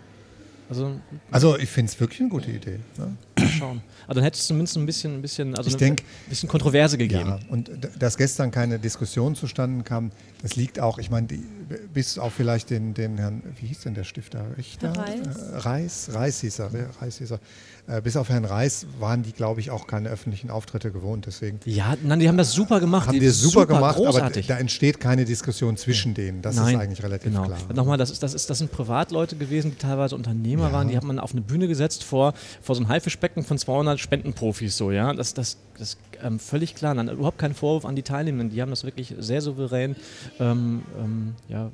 also 0.70 0.92
Also 1.30 1.58
ich 1.58 1.68
finde 1.68 1.92
es 1.92 2.00
wirklich 2.00 2.20
eine 2.20 2.30
gute 2.30 2.50
Idee. 2.50 2.78
Ne? 2.96 3.16
Schauen. 3.50 3.82
Aber 4.06 4.14
dann 4.14 4.24
hätte 4.24 4.38
es 4.38 4.46
zumindest 4.46 4.76
ein 4.76 4.86
bisschen, 4.86 5.14
ein 5.16 5.22
bisschen, 5.22 5.54
also 5.56 5.68
Ich 5.68 5.74
eine- 5.74 5.78
denk- 5.80 6.00
ein 6.00 6.30
bisschen 6.30 6.48
Kontroverse 6.48 6.98
gegeben. 6.98 7.28
Ja, 7.28 7.38
und 7.48 7.70
dass 7.98 8.16
gestern 8.16 8.50
keine 8.50 8.78
Diskussion 8.78 9.34
zustande 9.34 9.84
kam, 9.84 10.10
das 10.42 10.56
liegt 10.56 10.80
auch, 10.80 10.98
ich 10.98 11.10
meine, 11.10 11.26
die- 11.26 11.44
bis 11.94 12.18
auf 12.18 12.32
vielleicht 12.34 12.70
den, 12.70 12.94
den 12.94 13.18
Herrn, 13.18 13.42
wie 13.60 13.66
hieß 13.66 13.80
denn 13.82 13.94
der 13.94 14.04
Stifter? 14.04 14.44
Richter? 14.56 14.92
Herr 14.94 15.04
Reis. 15.04 15.26
Äh, 15.26 15.56
Reis, 15.58 16.10
Reis 16.12 16.40
hieß 16.40 16.58
er, 16.60 16.70
Reis 17.00 17.18
hieß 17.18 17.30
er. 17.32 17.40
Äh, 17.86 18.02
bis 18.02 18.16
auf 18.16 18.28
Herrn 18.28 18.44
Reis 18.44 18.86
waren 19.00 19.22
die, 19.22 19.32
glaube 19.32 19.60
ich, 19.60 19.70
auch 19.70 19.86
keine 19.86 20.08
öffentlichen 20.10 20.50
Auftritte 20.50 20.92
gewohnt. 20.92 21.26
Deswegen 21.26 21.58
Ja, 21.64 21.96
nein, 22.02 22.20
die 22.20 22.28
haben 22.28 22.36
das 22.36 22.52
super 22.52 22.78
gemacht. 22.80 23.08
haben 23.08 23.18
die 23.18 23.24
es 23.26 23.40
super, 23.40 23.66
gemacht, 23.66 23.96
großartig. 23.96 24.44
aber 24.46 24.54
da 24.54 24.60
entsteht 24.60 25.00
keine 25.00 25.24
Diskussion 25.24 25.76
zwischen 25.76 26.14
denen. 26.14 26.40
Das 26.42 26.56
Nein, 26.56 26.74
ist 26.74 26.80
eigentlich 26.80 27.02
relativ 27.02 27.32
genau. 27.32 27.46
klar. 27.46 27.58
Nochmal, 27.74 27.98
das, 27.98 28.10
ist, 28.10 28.22
das, 28.22 28.34
ist, 28.34 28.48
das 28.50 28.58
sind 28.58 28.70
Privatleute 28.70 29.34
gewesen, 29.36 29.70
die 29.72 29.76
teilweise 29.78 30.14
Unternehmer 30.14 30.72
waren. 30.72 30.88
Die 30.88 30.96
hat 30.96 31.04
man 31.04 31.18
auf 31.18 31.32
eine 31.32 31.40
Bühne 31.40 31.66
gesetzt 31.68 32.04
vor, 32.04 32.34
vor 32.62 32.74
so 32.76 32.82
ein 32.82 32.88
Haifischbecken 32.88 33.39
von 33.44 33.58
200 33.58 33.98
Spendenprofis. 33.98 34.76
So, 34.76 34.90
ja? 34.90 35.12
Das 35.12 35.34
das, 35.34 35.58
das 35.78 35.96
ähm, 36.22 36.38
völlig 36.38 36.74
klar. 36.74 36.94
Nein, 36.94 37.08
überhaupt 37.08 37.38
kein 37.38 37.54
Vorwurf 37.54 37.84
an 37.84 37.96
die 37.96 38.02
Teilnehmenden. 38.02 38.50
Die 38.50 38.62
haben 38.62 38.70
das 38.70 38.84
wirklich 38.84 39.14
sehr 39.18 39.40
souverän 39.40 39.96
ähm, 40.38 40.82
ähm, 40.98 41.34
ja, 41.48 41.70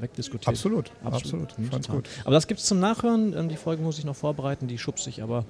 wegdiskutiert. 0.00 0.48
Absolut, 0.48 0.92
absolut. 1.04 1.54
Total. 1.70 1.96
gut. 1.96 2.08
Aber 2.24 2.32
das 2.32 2.46
gibt 2.46 2.60
es 2.60 2.66
zum 2.66 2.80
Nachhören. 2.80 3.36
Ähm, 3.36 3.48
die 3.48 3.56
Folge 3.56 3.82
muss 3.82 3.98
ich 3.98 4.04
noch 4.04 4.16
vorbereiten. 4.16 4.66
Die 4.66 4.78
schubse 4.78 5.10
ich 5.10 5.22
aber 5.22 5.44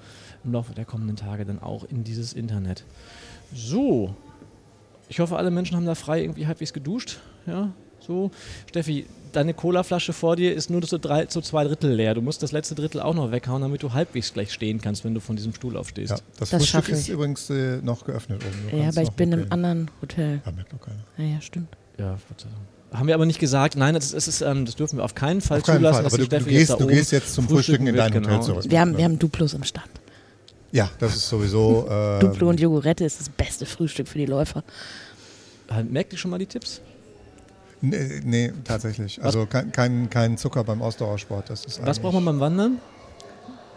im 0.45 0.53
Laufe 0.53 0.75
der 0.75 0.85
kommenden 0.85 1.17
Tage 1.17 1.45
dann 1.45 1.61
auch 1.61 1.85
in 1.85 2.05
dieses 2.05 2.33
Internet. 2.33 2.85
So. 3.55 4.15
Ich 5.09 5.19
hoffe, 5.19 5.37
alle 5.37 5.51
Menschen 5.51 5.77
haben 5.77 5.87
da 5.87 5.95
frei 5.95 6.23
irgendwie 6.23 6.47
halbwegs 6.47 6.73
geduscht. 6.73 7.19
Ja, 7.47 7.73
so. 8.11 8.31
Steffi, 8.69 9.07
deine 9.33 9.55
Colaflasche 9.55 10.13
vor 10.13 10.35
dir 10.37 10.53
ist 10.55 10.69
nur 10.69 10.83
zu, 10.83 10.99
drei, 10.99 11.27
zu 11.27 11.41
zwei 11.41 11.65
Drittel 11.65 11.93
leer. 11.93 12.15
Du 12.15 12.23
musst 12.23 12.43
das 12.43 12.51
letzte 12.51 12.75
Drittel 12.75 13.01
auch 13.01 13.15
noch 13.15 13.31
weghauen, 13.31 13.63
damit 13.63 13.83
du 13.83 13.93
halbwegs 13.93 14.33
gleich 14.35 14.53
stehen 14.53 14.81
kannst, 14.81 15.05
wenn 15.05 15.15
du 15.15 15.21
von 15.21 15.37
diesem 15.37 15.55
Stuhl 15.55 15.77
aufstehst. 15.77 16.11
Ja, 16.11 16.19
das, 16.39 16.51
Das 16.51 16.67
Frühstück 16.67 16.89
ist 16.89 17.09
übrigens 17.09 17.49
äh, 17.51 17.79
noch 17.83 18.05
geöffnet 18.05 18.43
oben. 18.45 18.71
Du 18.71 18.77
Ja, 18.77 18.89
aber 18.89 19.03
ich 19.03 19.11
bin 19.11 19.33
im 19.33 19.47
anderen 19.51 19.91
Hotel. 20.03 20.41
Ja, 20.45 20.53
merkt 20.53 20.73
noch 20.73 20.81
keiner. 20.81 21.05
Ja, 21.19 21.25
ja, 21.35 21.41
stimmt. 21.41 21.69
Ja. 21.99 22.19
Haben 22.93 23.07
wir 23.07 23.15
aber 23.15 23.27
nicht 23.27 23.39
gesagt. 23.39 23.77
Nein, 23.77 23.95
das, 23.95 24.13
ist, 24.13 24.41
ähm, 24.41 24.65
das 24.65 24.75
dürfen 24.75 24.97
wir 24.97 25.05
auf 25.05 25.15
keinen 25.15 25.41
Fall 25.41 25.59
Auf 25.59 25.67
keinen 25.67 25.77
zulassen. 25.77 25.95
Fall, 25.95 26.03
dass 26.05 26.15
aber 26.15 26.23
die 26.25 26.29
du, 26.29 26.37
du, 26.37 26.43
Steffi 26.43 26.59
jetzt 26.59 26.69
gehst, 26.69 26.81
du 26.81 26.87
gehst 26.89 27.13
jetzt 27.13 27.35
zum 27.35 27.49
Frühstücken 27.49 27.87
in 27.87 27.95
wird, 27.95 28.05
dein 28.05 28.13
genau. 28.13 28.31
Hotel 28.31 28.43
zurück. 28.43 28.65
Wir 28.69 28.81
haben, 28.81 28.97
wir 28.97 29.05
haben 29.05 29.19
Duplos 29.19 29.55
im 29.55 29.63
Stand. 29.63 29.91
Ja, 30.73 30.91
das 30.99 31.15
ist 31.15 31.29
sowieso. 31.29 31.87
Äh, 31.89 32.19
Duplo 32.21 32.49
und 32.49 32.59
Jogurette 32.59 33.05
ist 33.05 33.21
das 33.21 33.29
beste 33.29 33.67
Frühstück 33.67 34.09
für 34.09 34.19
die 34.19 34.27
Läufer. 34.27 34.65
Äh, 35.69 35.85
Merkt 35.85 36.13
ihr 36.13 36.19
schon 36.19 36.31
mal 36.31 36.39
die 36.39 36.47
Tipps? 36.47 36.81
Nee, 37.81 38.21
nee 38.25 38.53
tatsächlich. 38.65 39.23
Also 39.23 39.47
kein, 39.47 39.73
kein, 39.73 40.11
kein 40.11 40.37
Zucker 40.37 40.65
beim 40.65 40.83
Ausdauersport. 40.83 41.51
Das 41.51 41.65
ist 41.65 41.85
Was 41.85 41.99
braucht 41.99 42.15
man 42.15 42.25
beim 42.25 42.41
Wandern? 42.41 42.79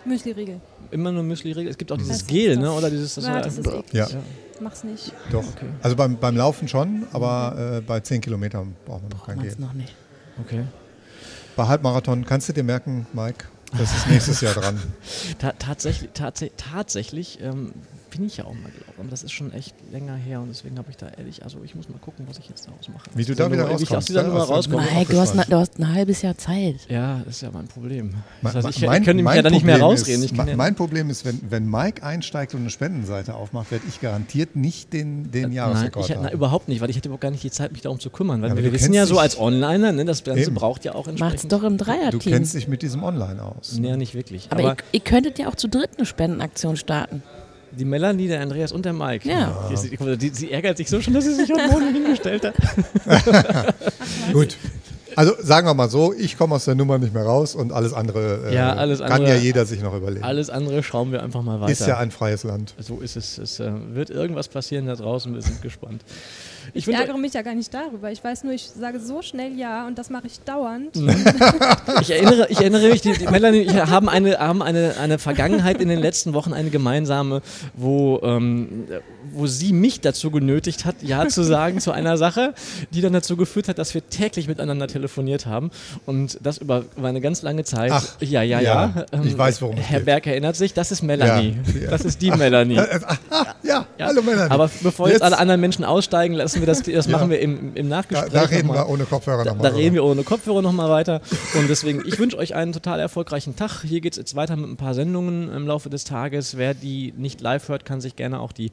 Müsli-Riegel. 0.05 0.59
Immer 0.91 1.11
nur 1.11 1.23
Müsli-Riegel. 1.23 1.69
Es 1.69 1.77
gibt 1.77 1.91
auch 1.91 1.97
dieses 1.97 2.11
Das 2.11 2.21
ist 2.23 2.27
Gel, 2.27 2.57
ne? 2.57 2.71
Oder 2.71 2.89
dieses. 2.89 3.15
Das 3.15 3.25
Ja, 3.25 3.41
das 3.41 3.57
ist 3.57 3.67
eklig. 3.67 3.93
Ja. 3.93 4.07
Mach's 4.59 4.83
nicht. 4.83 5.11
doch. 5.31 5.39
Okay. 5.39 5.65
Also 5.81 5.95
beim, 5.95 6.17
beim 6.17 6.35
Laufen 6.37 6.67
schon, 6.67 7.07
aber 7.11 7.77
äh, 7.77 7.81
bei 7.81 7.99
10 7.99 8.21
Kilometern 8.21 8.75
braucht 8.85 9.01
man 9.03 9.11
noch 9.11 9.25
kein 9.25 9.39
Gel. 9.41 9.55
noch 9.57 9.73
nicht. 9.73 9.95
Okay. 10.41 10.63
Bei 11.55 11.67
Halbmarathon 11.67 12.25
kannst 12.25 12.49
du 12.49 12.53
dir 12.53 12.63
merken, 12.63 13.05
Mike, 13.13 13.45
das 13.77 13.95
ist 13.95 14.07
nächstes 14.07 14.41
Jahr 14.41 14.53
dran. 14.53 14.81
Ta 15.39 15.53
tatsächlich, 15.53 16.11
tats 16.13 16.43
tatsächlich 16.57 17.39
ähm, 17.41 17.73
bin 18.15 18.26
ich 18.28 18.38
ja 18.38 18.45
auch 18.45 18.54
mal 18.54 18.71
gelaufen, 18.71 18.93
aber 18.99 19.10
das 19.10 19.23
ist 19.23 19.32
schon 19.32 19.52
echt 19.54 19.73
länger 19.91 20.15
her 20.15 20.39
und 20.41 20.49
deswegen 20.49 20.78
habe 20.78 20.89
ich 20.91 20.97
da 20.97 21.08
ehrlich, 21.17 21.43
also 21.43 21.58
ich 21.63 21.73
muss 21.76 21.89
mal 21.89 21.97
gucken, 21.99 22.26
was 22.30 22.38
ich 22.38 22.47
jetzt 22.47 22.67
daraus 22.67 22.88
mache. 22.89 23.10
Wie 23.15 23.26
du 23.26 23.34
da 23.36 23.52
wieder 23.52 23.63
Nummer- 23.63 23.80
wie 23.80 23.84
ich 23.84 23.89
rauskommst, 23.91 23.93
aus 23.97 24.06
dieser 24.06 24.21
ja, 24.21 24.28
Nummer 24.28 24.43
rauskomme. 24.43 24.84
Komm, 24.88 24.97
Mike, 24.97 25.12
du 25.13 25.19
hast, 25.19 25.36
ne, 25.36 25.45
du 25.49 25.56
hast 25.58 25.80
ein 25.80 25.93
halbes 25.93 26.21
Jahr 26.21 26.38
Zeit. 26.38 26.76
Ja, 26.89 27.21
das 27.26 27.36
ist 27.36 27.41
ja 27.41 27.49
mein 27.52 27.67
Problem. 27.67 28.13
Ma- 28.41 28.52
Also 28.52 28.69
ich, 28.69 28.82
ma- 28.86 28.97
ich 28.97 29.04
könnte 29.04 29.23
mich 29.23 29.34
ja 29.36 29.41
da 29.41 29.49
nicht 29.49 29.65
mehr 29.65 29.80
rausreden. 29.82 30.23
Ist, 30.23 30.32
Ich 30.32 30.38
ja, 30.38 30.56
mein 30.56 30.76
Problem 30.76 31.10
ist, 31.10 31.26
wenn, 31.26 31.39
wenn 31.49 31.65
Mike 31.69 32.04
einsteigt 32.04 32.54
und 32.54 32.62
eine 32.62 32.69
Spendenseite 32.69 33.34
aufmacht, 33.36 33.71
werde 33.71 33.86
ich 33.89 33.99
garantiert 33.99 34.56
nicht 34.56 34.93
den, 34.93 35.32
den 35.32 35.41
Nein, 35.43 35.52
Jahresrekord 35.54 36.10
ich, 36.10 36.15
na, 36.15 36.26
haben. 36.28 36.34
überhaupt 36.34 36.67
nicht, 36.67 36.82
weil 36.82 36.89
ich 36.89 36.95
hätte 36.97 37.10
überhaupt 37.10 37.21
gar 37.21 37.32
nicht 37.32 37.43
die 37.43 37.52
Zeit, 37.52 37.71
mich 37.71 37.82
darum 37.82 37.99
zu 37.99 38.10
kümmern. 38.10 38.41
Weil 38.41 38.49
Ja, 38.49 38.56
wir 38.56 38.63
du 38.63 38.71
wissen 38.73 38.93
ja 38.93 39.06
so 39.06 39.17
als 39.19 39.39
Onliner, 39.39 39.91
ne, 39.91 40.06
das 40.06 40.23
Ganze 40.23 40.41
Eben. 40.43 40.56
braucht 40.56 40.86
ja 40.86 40.93
auch 40.93 41.08
Macht's 41.08 41.21
entsprechend. 41.21 41.52
doch 41.52 41.63
im 41.63 41.78
Du 41.78 41.86
Dreierteam. 41.86 42.19
kennst 42.19 42.54
dich 42.54 42.67
mit 42.67 42.82
diesem 42.84 43.04
Online 43.04 43.41
aus. 43.41 43.80
Ja, 43.82 43.97
nicht 43.97 44.13
wirklich. 44.13 44.47
Aber, 44.52 44.60
Aber, 44.62 44.69
ihr, 44.71 44.78
ihr 44.91 44.99
könntet 44.99 45.39
ja 45.39 45.47
auch 45.49 45.56
zu 45.56 45.67
dritt 45.67 45.91
eine 45.97 46.06
Spendenaktion 46.06 46.78
starten. 46.78 47.23
Die 47.77 47.86
Melanie, 47.86 48.27
der 48.27 48.41
Andreas 48.41 48.71
und 48.71 48.86
der 48.86 48.93
Mike. 48.93 49.27
Ja. 49.27 49.69
Die, 49.69 50.17
die, 50.17 50.29
sie 50.29 50.51
ärgert 50.51 50.77
sich 50.77 50.89
so 50.89 51.01
schon, 51.01 51.13
dass 51.13 51.25
sie 51.25 51.33
sich 51.36 51.49
heute 51.51 51.67
Morgen 51.69 51.93
hingestellt 51.93 52.45
hat. 52.45 52.53
Gut. 54.33 54.57
Also 55.15 55.33
sagen 55.39 55.67
wir 55.67 55.73
mal 55.75 55.89
so, 55.89 56.12
ich 56.13 56.38
komme 56.38 56.55
aus 56.55 56.65
der 56.65 56.73
Nummer 56.75 56.97
nicht 56.97 57.13
mehr 57.13 57.23
raus 57.23 57.53
und 57.53 57.71
alles 57.71 57.93
andere, 57.93 58.49
äh, 58.49 58.55
Ja, 58.55 58.73
alles 58.73 58.99
kann 58.99 59.12
andere- 59.12 59.36
ja 59.36 59.41
jeder 59.41 59.65
sich 59.65 59.81
noch 59.81 59.93
überlegen. 59.95 60.23
Alles 60.23 60.49
andere 60.49 60.81
schauen 60.81 61.12
wir 61.12 61.21
einfach 61.21 61.43
mal 61.43 61.62
weiter. 61.62 61.71
Ist 61.71 61.86
ja 61.86 61.97
ein 61.99 62.09
freies 62.12 62.43
Land. 62.43 62.73
so 62.79 62.99
ist 62.99 63.15
es. 63.15 63.38
Es 63.38 63.59
äh, 63.59 63.71
wird 63.93 64.09
irgendwas 64.09 64.47
passieren 64.47 64.88
da 64.88 64.95
draußen. 64.95 65.33
Wir 65.33 65.41
sind 65.41 65.62
gespannt. 65.62 66.01
Ich 66.73 66.88
Ich 66.88 66.93
ärgere 66.93 67.17
mich 67.17 67.34
ja 67.34 67.41
gar 67.41 67.56
nicht 67.56 67.73
darüber. 67.73 68.12
Ich 68.12 68.23
weiß 68.23 68.43
nur, 68.43 68.54
ich 68.54 68.69
sage 68.69 68.99
so 68.99 69.21
schnell 69.21 69.58
ja 69.58 69.88
und 69.88 69.97
das 69.97 70.10
mache 70.10 70.28
ich 70.28 70.39
dauernd. 70.41 70.95
Ich 72.02 72.10
erinnere, 72.10 72.47
ich 72.49 72.60
erinnere 72.60 72.89
mich, 72.89 73.02
die, 73.02 73.13
die 73.13 73.28
Melanie 73.28 73.65
und 73.67 73.76
ich 73.76 73.86
haben, 73.86 74.10
eine, 74.10 74.38
haben 74.38 74.62
eine, 74.62 74.95
eine 74.99 75.19
Vergangenheit 75.19 75.80
in 75.82 75.89
den 75.89 75.99
letzten 75.99 76.34
Wochen, 76.34 76.54
eine 76.54 76.69
gemeinsame, 76.69 77.41
wo, 77.76 78.19
ähm, 78.23 78.86
wo 79.34 79.48
sie 79.48 79.74
mich 79.74 80.02
dazu 80.02 80.32
genötigt 80.32 80.86
hat, 80.86 80.96
Ja 81.02 81.28
zu 81.28 81.43
sagen 81.43 81.80
zu 81.80 81.91
einer 81.91 82.17
Sache, 82.17 82.54
die 82.91 83.02
dann 83.02 83.13
dazu 83.13 83.36
geführt 83.38 83.67
hat, 83.67 83.78
dass 83.78 83.93
wir 83.93 84.08
täglich 84.10 84.48
miteinander 84.48 84.88
telefoniert 84.88 85.46
haben. 85.46 85.72
Und 86.06 86.38
das 86.43 86.58
über, 86.60 86.84
über 86.98 87.08
eine 87.08 87.22
ganz 87.22 87.41
lange 87.41 87.63
Zeit. 87.63 87.91
Ach, 87.91 88.06
ja, 88.22 88.41
ja, 88.43 88.60
ja. 88.62 89.06
ja, 89.12 89.24
ich 89.24 89.38
weiß, 89.38 89.62
worum 89.62 89.78
es 89.78 89.84
Herr. 89.84 90.00
Berg 90.02 90.28
erinnert 90.28 90.56
sich, 90.56 90.74
das 90.74 90.91
ist 90.91 91.02
Melanie. 91.04 91.58
Ja. 91.82 91.89
Das 91.89 92.06
ist 92.06 92.22
die 92.22 92.32
Melanie. 92.32 92.76
Ja, 92.76 92.86
Ja. 93.63 93.86
hallo 94.00 94.22
Männer. 94.22 94.52
Aber 94.52 94.69
bevor 94.82 95.10
jetzt, 95.10 95.22
alle 95.22 95.38
anderen 95.38 95.62
Menschen 95.62 95.84
aussteigen, 95.86 96.34
lassen 96.36 96.60
wir 96.60 96.67
das, 96.67 96.82
das 96.84 97.08
machen 97.08 97.30
wir 97.30 97.39
im, 97.39 97.76
im 97.76 97.89
da, 97.89 97.98
Nachgespräch. 97.98 98.32
da 98.32 98.41
reden 98.43 98.67
noch 98.67 98.76
mal. 98.76 98.82
wir 98.86 98.89
ohne 98.89 99.06
Kopfhörer 99.06 99.43
Da, 99.43 99.52
nochmal. 99.52 99.72
da 99.72 99.76
reden 99.78 99.93
wir 99.96 100.04
ohne 100.04 100.24
Kopfhörer 100.24 100.62
nochmal 100.62 100.89
weiter. 100.89 101.22
Und 101.58 101.69
deswegen, 101.69 102.04
ich 102.06 102.19
wünsche 102.19 102.38
euch 102.38 102.56
einen 102.56 102.74
total 102.74 103.00
erfolgreichen 103.00 103.56
Tag. 103.56 103.82
Hier 103.84 104.02
geht 104.02 104.13
es 104.13 104.17
jetzt 104.17 104.36
weiter 104.36 104.56
mit 104.56 104.69
ein 104.69 104.78
paar 104.78 104.93
Sendungen 104.93 105.52
im 105.54 105.67
Laufe 105.67 105.89
des 105.89 106.04
Tages. 106.04 106.58
Wer 106.58 106.74
die 106.74 107.13
nicht 107.17 107.41
live 107.41 107.67
hört, 107.69 107.86
kann 107.86 108.02
sich 108.02 108.15
gerne 108.15 108.39
auch 108.39 108.52
die 108.52 108.72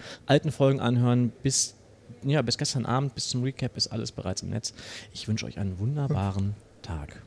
alten 0.51 0.53
Folgen 0.53 0.81
anhören. 0.81 1.33
Bis, 1.43 1.75
ja, 2.23 2.43
bis 2.43 2.59
gestern 2.59 2.85
Abend, 2.87 3.15
bis 3.15 3.29
zum 3.29 3.43
Recap 3.43 3.77
ist 3.77 3.89
alles 3.89 4.13
bereits 4.13 4.43
im 4.43 4.51
Netz. 4.51 4.75
Ich 5.13 5.29
wünsche 5.29 5.47
euch 5.47 5.59
einen 5.59 5.79
wunderbaren 5.79 6.55
Tag. 6.83 7.23